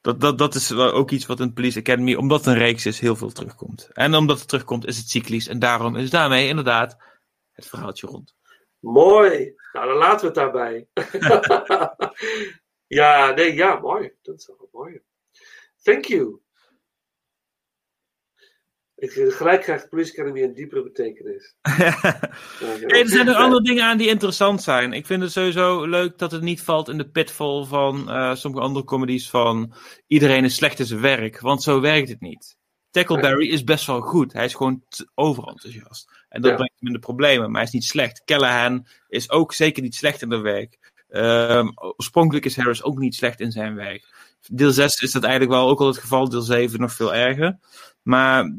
[0.00, 3.00] Dat, dat, dat is ook iets wat in Police Academy, omdat het een reeks is,
[3.00, 3.88] heel veel terugkomt.
[3.92, 5.48] En omdat het terugkomt, is het cyclisch.
[5.48, 6.96] En daarom is daarmee inderdaad
[7.52, 8.36] het verhaaltje rond.
[8.78, 9.54] Mooi.
[9.72, 10.88] Nou, dan laten we het daarbij.
[13.00, 14.12] ja, nee, ja, mooi.
[14.22, 15.00] Dat is wel mooi.
[15.82, 16.40] Thank you.
[19.00, 21.54] Ik, gelijk krijgt Police Academy een diepere betekenis.
[22.86, 24.92] Er zijn nog andere dingen aan die interessant zijn.
[24.92, 28.64] Ik vind het sowieso leuk dat het niet valt in de pitfall van eh, sommige
[28.64, 29.72] andere comedies van
[30.06, 31.40] iedereen is slecht in zijn werk.
[31.40, 32.56] Want zo werkt het niet.
[32.90, 34.32] Tackleberry is best wel goed.
[34.32, 34.82] Hij is gewoon
[35.14, 36.10] overenthousiast.
[36.28, 36.56] En dat Ja.
[36.56, 37.46] brengt hem in de problemen.
[37.50, 38.22] Maar hij is niet slecht.
[38.24, 40.78] Callahan is ook zeker niet slecht in zijn werk.
[41.08, 44.29] Ehm, oorspronkelijk is Harris ook niet slecht in zijn werk.
[44.48, 47.58] Deel 6 is dat eigenlijk wel ook al het geval, deel 7 nog veel erger.
[48.02, 48.52] Maar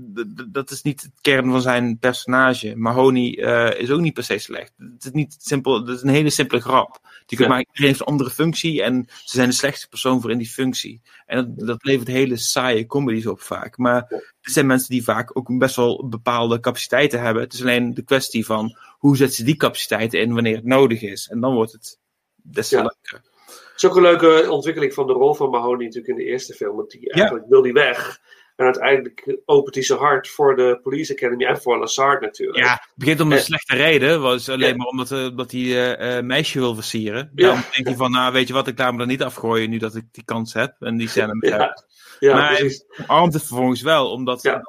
[0.47, 2.75] dat is niet het kern van zijn personage.
[2.75, 4.73] Mahoney eh, is ook niet per se slecht.
[4.77, 6.99] Het is niet simpel, het is een hele simpele grap.
[7.25, 7.55] Die kunt Ja.
[7.55, 10.49] maken, iedereen heeft een andere functie en ze zijn de slechtste persoon voor in die
[10.49, 11.01] functie.
[11.25, 13.77] En dat, dat levert hele saaie comedies op vaak.
[13.77, 14.05] Maar
[14.41, 17.43] er zijn mensen die vaak ook best wel bepaalde capaciteiten hebben.
[17.43, 21.01] Het is alleen de kwestie van hoe zetten ze die capaciteiten in wanneer het nodig
[21.01, 21.27] is.
[21.27, 21.99] En dan wordt het
[22.35, 22.81] des te Ja.
[22.81, 23.29] leuker.
[23.71, 26.53] Het is ook een leuke ontwikkeling van de rol van Mahoney natuurlijk in de eerste
[26.53, 26.75] film.
[26.75, 28.19] Want die eigenlijk wil die weg.
[28.55, 32.57] En uiteindelijk opent hij zijn hart voor de Police Academy en voor Lazard natuurlijk.
[32.57, 34.21] Ja, het begint om een slechte reden.
[34.21, 34.75] Was alleen Ja.
[34.75, 37.31] maar omdat, eh, omdat hij eh, eh, meisje wil versieren.
[37.35, 37.47] Ja.
[37.47, 39.77] Dan denkt hij van, nou weet je wat, ik laat me er niet afgooien nu
[39.77, 40.75] dat ik die kans heb.
[40.79, 41.83] En die scène met Ja.
[42.19, 42.83] Ja, maar precies.
[42.87, 44.59] hij armt het vervolgens wel, omdat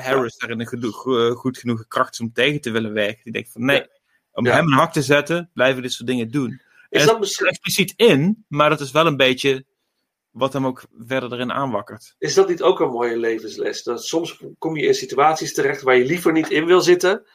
[0.00, 3.20] Harris daarin een gedo- go- eh, goed genoeg kracht is om tegen te willen werken.
[3.22, 3.86] Die denkt van, nee,
[4.32, 4.52] om Ja.
[4.52, 6.60] hem een hak te zetten, blijven we dit soort dingen doen.
[6.90, 9.64] Is dat misschien- expliciet in, maar dat is wel een beetje
[10.30, 12.14] wat hem ook verder erin aanwakkert.
[12.18, 13.82] Is dat niet ook een mooie levensles?
[13.82, 17.26] Dat soms kom je in situaties terecht waar je liever niet in wil zitten.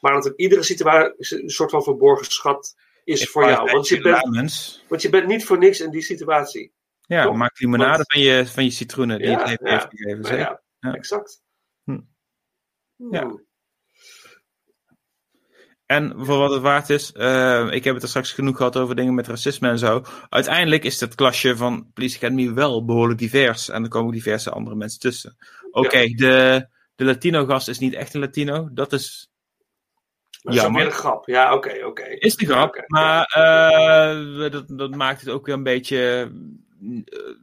[0.00, 2.74] Maar dat in iedere situatie een soort van verborgen schat
[3.04, 3.70] is voor jou.
[3.70, 6.72] Want je, bent, want je bent niet voor niks in die situatie.
[7.00, 7.36] Ja, Toch?
[7.36, 9.72] maak limonade Want- van je, van je citroenen die Ja, het leven ja.
[9.72, 10.38] heeft gegeven.
[10.80, 11.42] Ja, exact.
[11.84, 12.00] Hm.
[13.10, 13.40] Ja.
[15.90, 18.94] En voor wat het waard is, eh, ik heb het er straks genoeg gehad over
[18.96, 20.02] dingen met racisme en zo.
[20.28, 23.68] Uiteindelijk is het klasje van Police Academy wel behoorlijk divers.
[23.68, 25.36] En er komen diverse andere mensen tussen.
[25.70, 28.68] Oké, de, de Latino-gast is niet echt een Latino.
[28.72, 29.30] Dat is
[30.42, 30.84] Dat is jammer.
[30.84, 31.26] een grap.
[31.28, 32.02] Ja, oké, oké.
[32.04, 36.30] Is de grap, maar eh, dat, dat maakt het ook weer een beetje.
[37.04, 37.34] eh,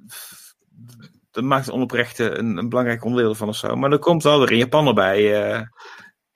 [1.32, 3.76] dat maakt het onoprechte een, een belangrijk onderdeel van of zo.
[3.76, 5.52] Maar er komt wel weer in Japan erbij.
[5.54, 5.62] eh,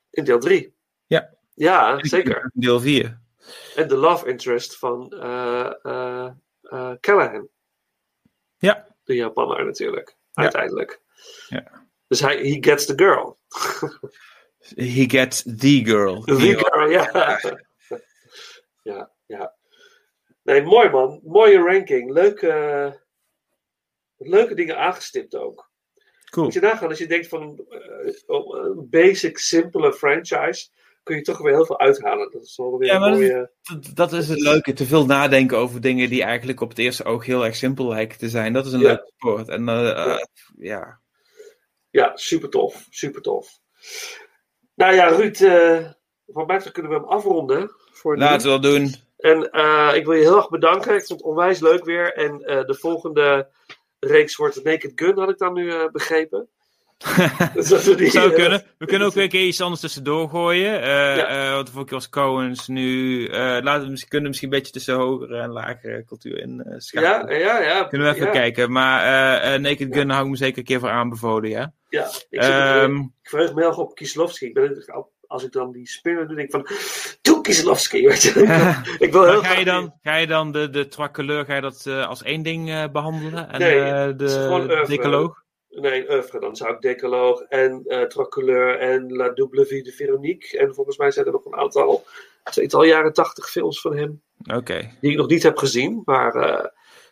[0.10, 0.74] In deel 3.
[1.06, 2.52] ja, Ja, zeker.
[2.53, 3.19] deel 4.
[3.76, 6.32] En de love interest van eh eh
[6.72, 7.48] eh, Callahan.
[8.57, 8.88] Ja.
[9.03, 10.15] De Japaner natuurlijk.
[10.32, 10.41] Ja.
[10.44, 11.02] Uiteindelijk.
[11.48, 11.86] Ja.
[12.07, 13.38] Dus hij he gets the girl.
[14.76, 16.22] He gets the girl.
[16.22, 17.40] The girl, ja.
[18.94, 19.56] ja, ja.
[20.44, 21.19] Nee, mooi man.
[21.23, 22.11] Mooie ranking.
[22.11, 23.02] Leuke,
[24.18, 25.69] leuke dingen aangestipt ook.
[26.30, 26.45] Cool.
[26.45, 27.65] Moet je nagaan, als je denkt van
[28.26, 30.69] oh, een basic, simpele franchise,
[31.03, 32.32] kun je toch weer heel veel uithalen.
[32.32, 33.52] Dat is wel weer Ja, maar dat, mooie...
[33.61, 34.73] dat, dat is het leuke.
[34.73, 38.18] Te veel nadenken over dingen die eigenlijk op het eerste oog heel erg simpel lijken
[38.18, 38.53] te zijn.
[38.53, 38.88] Dat is een Ja.
[38.88, 39.49] leuke sport.
[39.49, 40.18] En eh, eh,
[40.57, 40.99] ja.
[41.90, 42.86] Ja, super tof.
[42.90, 43.60] Super tof.
[44.76, 45.91] Nou ja, Ruud, eh
[46.34, 47.72] wat mij kunnen we hem afronden.
[47.91, 48.22] Voor nu.
[48.22, 48.94] Laten we dat doen.
[49.18, 50.95] En eh, ik wil je heel erg bedanken.
[50.95, 52.14] Ik vond het onwijs leuk weer.
[52.14, 53.49] En eh, de volgende
[53.99, 56.49] reeks wordt Naked Gun, had ik dan nu eh, begrepen.
[57.53, 58.64] Dus dat Zou kunnen.
[58.78, 60.82] We kunnen ook weer een keer iets anders tussendoor gooien.
[60.82, 61.28] Eh Ja.
[61.28, 62.68] eh, want de vorige keer was Coens.
[62.68, 66.38] Nu eh, laten we misschien, kunnen we misschien een beetje tussen hogere en lagere cultuur
[66.38, 67.40] in eh ja, schakelen.
[67.40, 67.84] ja, ja.
[67.84, 68.32] Kunnen we even ja.
[68.34, 68.72] kijken.
[68.72, 71.73] Maar Naked Gun hou ik me zeker een keer voor aanbevolen, ja.
[71.90, 72.41] Ja, ik,
[73.22, 74.45] ik verheug me heel op Kieslowski.
[74.45, 74.86] Ik ben,
[75.28, 76.68] als ik dan die spinner doe, denk ik van...
[77.22, 78.76] Doe Kieslowski, weet je.
[78.99, 81.61] ik wil heel ga je dan, ga je dan de, de trois couleurs, ga je
[81.61, 83.49] dat als één ding eh, behandelen?
[83.52, 84.86] En Nee, de oeuvre.
[84.88, 85.41] decaloog?
[85.72, 86.39] Nee, oeuvre.
[86.39, 90.57] Dan zou ik Decaloog en eh Trocouleur en La Double Vie de Veronique.
[90.60, 92.03] En volgens mij zijn er nog een aantal,
[92.43, 94.22] tweetal jaren tachtig films van hem.
[94.56, 94.91] Oké.
[95.02, 96.35] Die ik nog niet heb gezien, maar...
[96.35, 96.65] eh,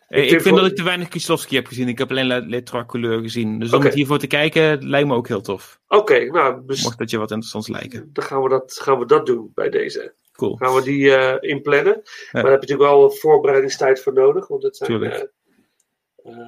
[0.08, 1.88] Ik, ik vind voor- dat ik te weinig Kieslowski heb gezien.
[1.88, 3.58] Ik heb alleen Le- Les Trois Couleurs gezien.
[3.58, 5.80] Dus om het hiervoor te kijken, lijkt me ook heel tof.
[5.88, 8.10] Oké, nou, dus Mocht dat je wat interessants lijken.
[8.12, 10.14] dan gaan we, dat, gaan we dat doen bij deze.
[10.32, 10.56] Cool.
[10.56, 11.92] Gaan we die eh inplannen.
[11.94, 14.48] Maar daar heb je natuurlijk wel voorbereidingstijd voor nodig.
[14.48, 14.90] Want het zijn...
[14.90, 15.14] Tuurlijk.
[15.14, 16.46] eh, eh,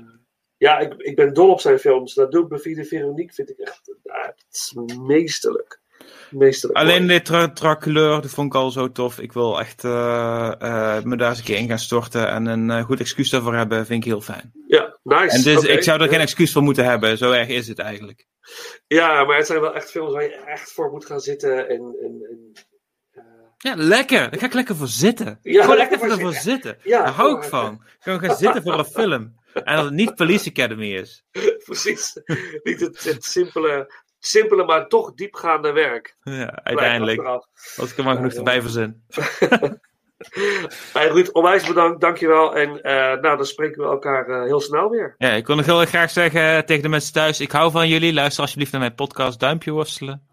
[0.63, 2.15] ja, ik, ik ben dol op zijn films.
[2.15, 4.35] Dat doet Buffy de Veronique vind ik echt ja,
[5.01, 5.81] meesterlijk.
[6.31, 6.79] Meesterlijk.
[6.79, 7.23] Alleen
[7.55, 9.19] Trois Couleurs, dat vond ik al zo tof.
[9.19, 12.29] Ik wil echt eh, eh, me daar eens een keer in gaan storten.
[12.29, 14.53] En een eh, goed excuus daarvoor hebben, vind ik heel fijn.
[14.67, 15.37] Ja, nice.
[15.37, 17.19] En dus ik zou er geen excuus voor moeten hebben.
[17.19, 18.27] Zo erg is het eigenlijk.
[18.87, 21.69] Ja, maar het zijn wel echt films waar je echt voor moet gaan zitten.
[21.69, 22.53] En, en, en
[23.59, 24.31] Ja, lekker.
[24.31, 25.39] Daar ga ik lekker voor zitten.
[25.43, 26.77] Ja, Gewoon lekker voor zitten.
[26.83, 27.83] Ja, Daar hou ik van.
[27.99, 29.41] Gewoon gaan zitten voor een film.
[29.55, 31.25] En dat het niet Police Academy is.
[31.65, 32.21] precies.
[32.63, 36.17] Niet het, het simpele, simpele, maar toch diepgaande werk.
[36.23, 37.23] Ja, uiteindelijk.
[37.77, 39.03] Als ik er maar genoeg erbij verzin.
[40.93, 42.57] Hey Ruud, onwijs bedankt, dankjewel.
[42.57, 45.15] En eh, nou, dan spreken we elkaar eh, heel snel weer.
[45.19, 47.41] Ja, ik wil nog heel erg graag zeggen tegen de mensen thuis.
[47.41, 48.13] Ik hou van jullie.
[48.13, 49.41] Luister alsjeblieft naar mijn podcast.
[49.41, 50.27] Duimpje worstelen.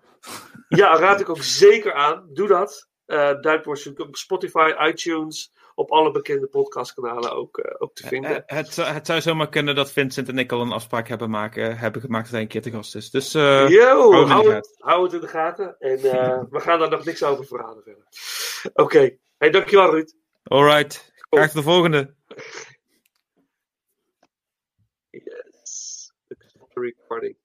[0.68, 2.30] Ja, raad ik ook zeker aan.
[2.34, 2.88] Doe dat.
[3.06, 8.45] Eh duimpje worstelen op Spotify, iTunes, op alle bekende podcastkanalen ook, eh, ook te vinden.
[8.47, 11.30] Eh, Het, zou- het zou zomaar kunnen dat Vincent en ik al een afspraak hebben,
[11.30, 13.10] maken, hebben gemaakt dat hij een keer te gast is.
[13.10, 15.76] Dus eh Yo, hou hou, het, hou het in de gaten.
[15.80, 18.03] En eh, we gaan daar nog niks over verhalen verder.
[18.85, 19.18] Oké.
[19.38, 20.14] Hey, dankjewel Ruud.
[20.43, 21.11] Alright.
[21.30, 22.15] Graag tot de volgende.
[25.10, 26.11] Yes.
[26.73, 27.35] Recording.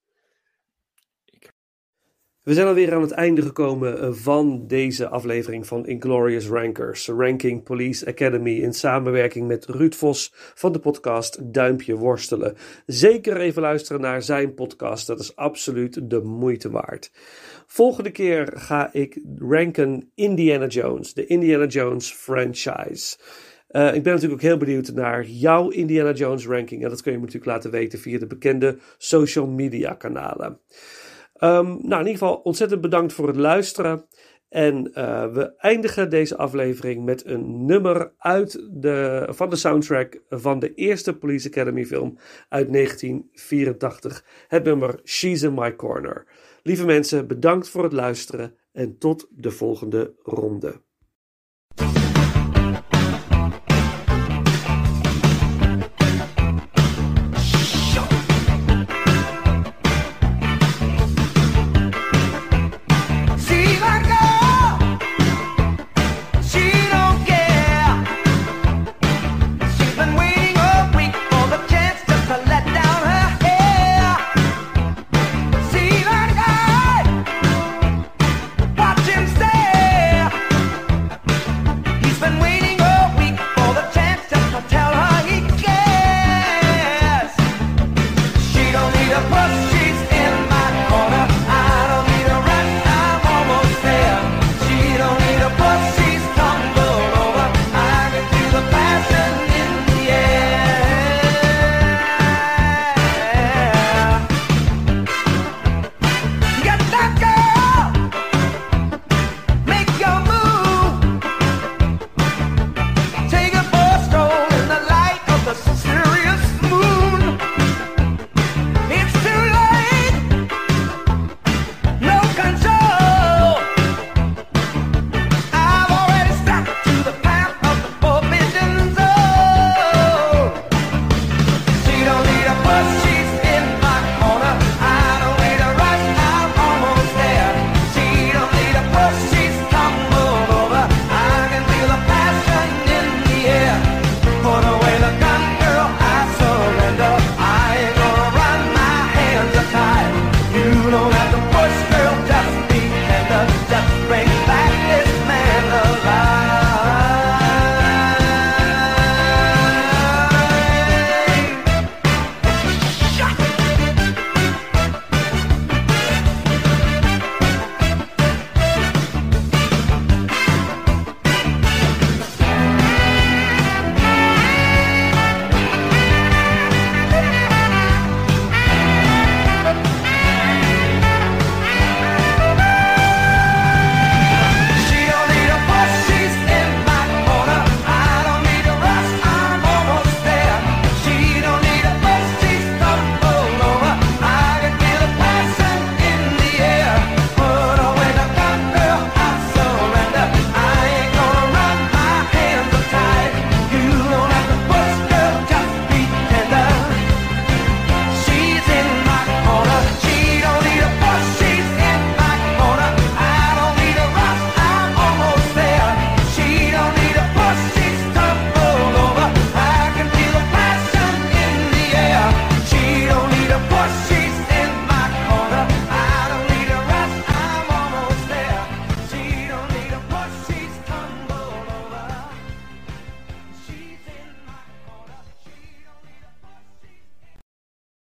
[2.45, 7.62] We zijn alweer aan het einde gekomen eh, van deze aflevering van Inglorious Rankers, Ranking
[7.62, 12.57] Police Academy in samenwerking met Ruud Vos van de podcast Duimpje Worstelen.
[12.87, 17.11] Zeker even luisteren naar zijn podcast, dat is absoluut de moeite waard.
[17.66, 23.16] Volgende keer ga ik ranken Indiana Jones, de Indiana Jones franchise.
[23.71, 27.12] Uh, ik ben natuurlijk ook heel benieuwd naar jouw Indiana Jones ranking en dat kun
[27.12, 30.61] je natuurlijk laten weten via de bekende social media kanalen.
[31.45, 34.07] Um, nou, in ieder geval ontzettend bedankt voor het luisteren.
[34.49, 40.59] En uh, we eindigen deze aflevering met een nummer uit de, van de soundtrack van
[40.59, 42.19] de eerste Police Academy film
[42.49, 44.25] uit 1984.
[44.49, 46.27] Het nummer She's in My Corner.
[46.62, 50.83] Lieve mensen, bedankt voor het luisteren en tot de volgende ronde.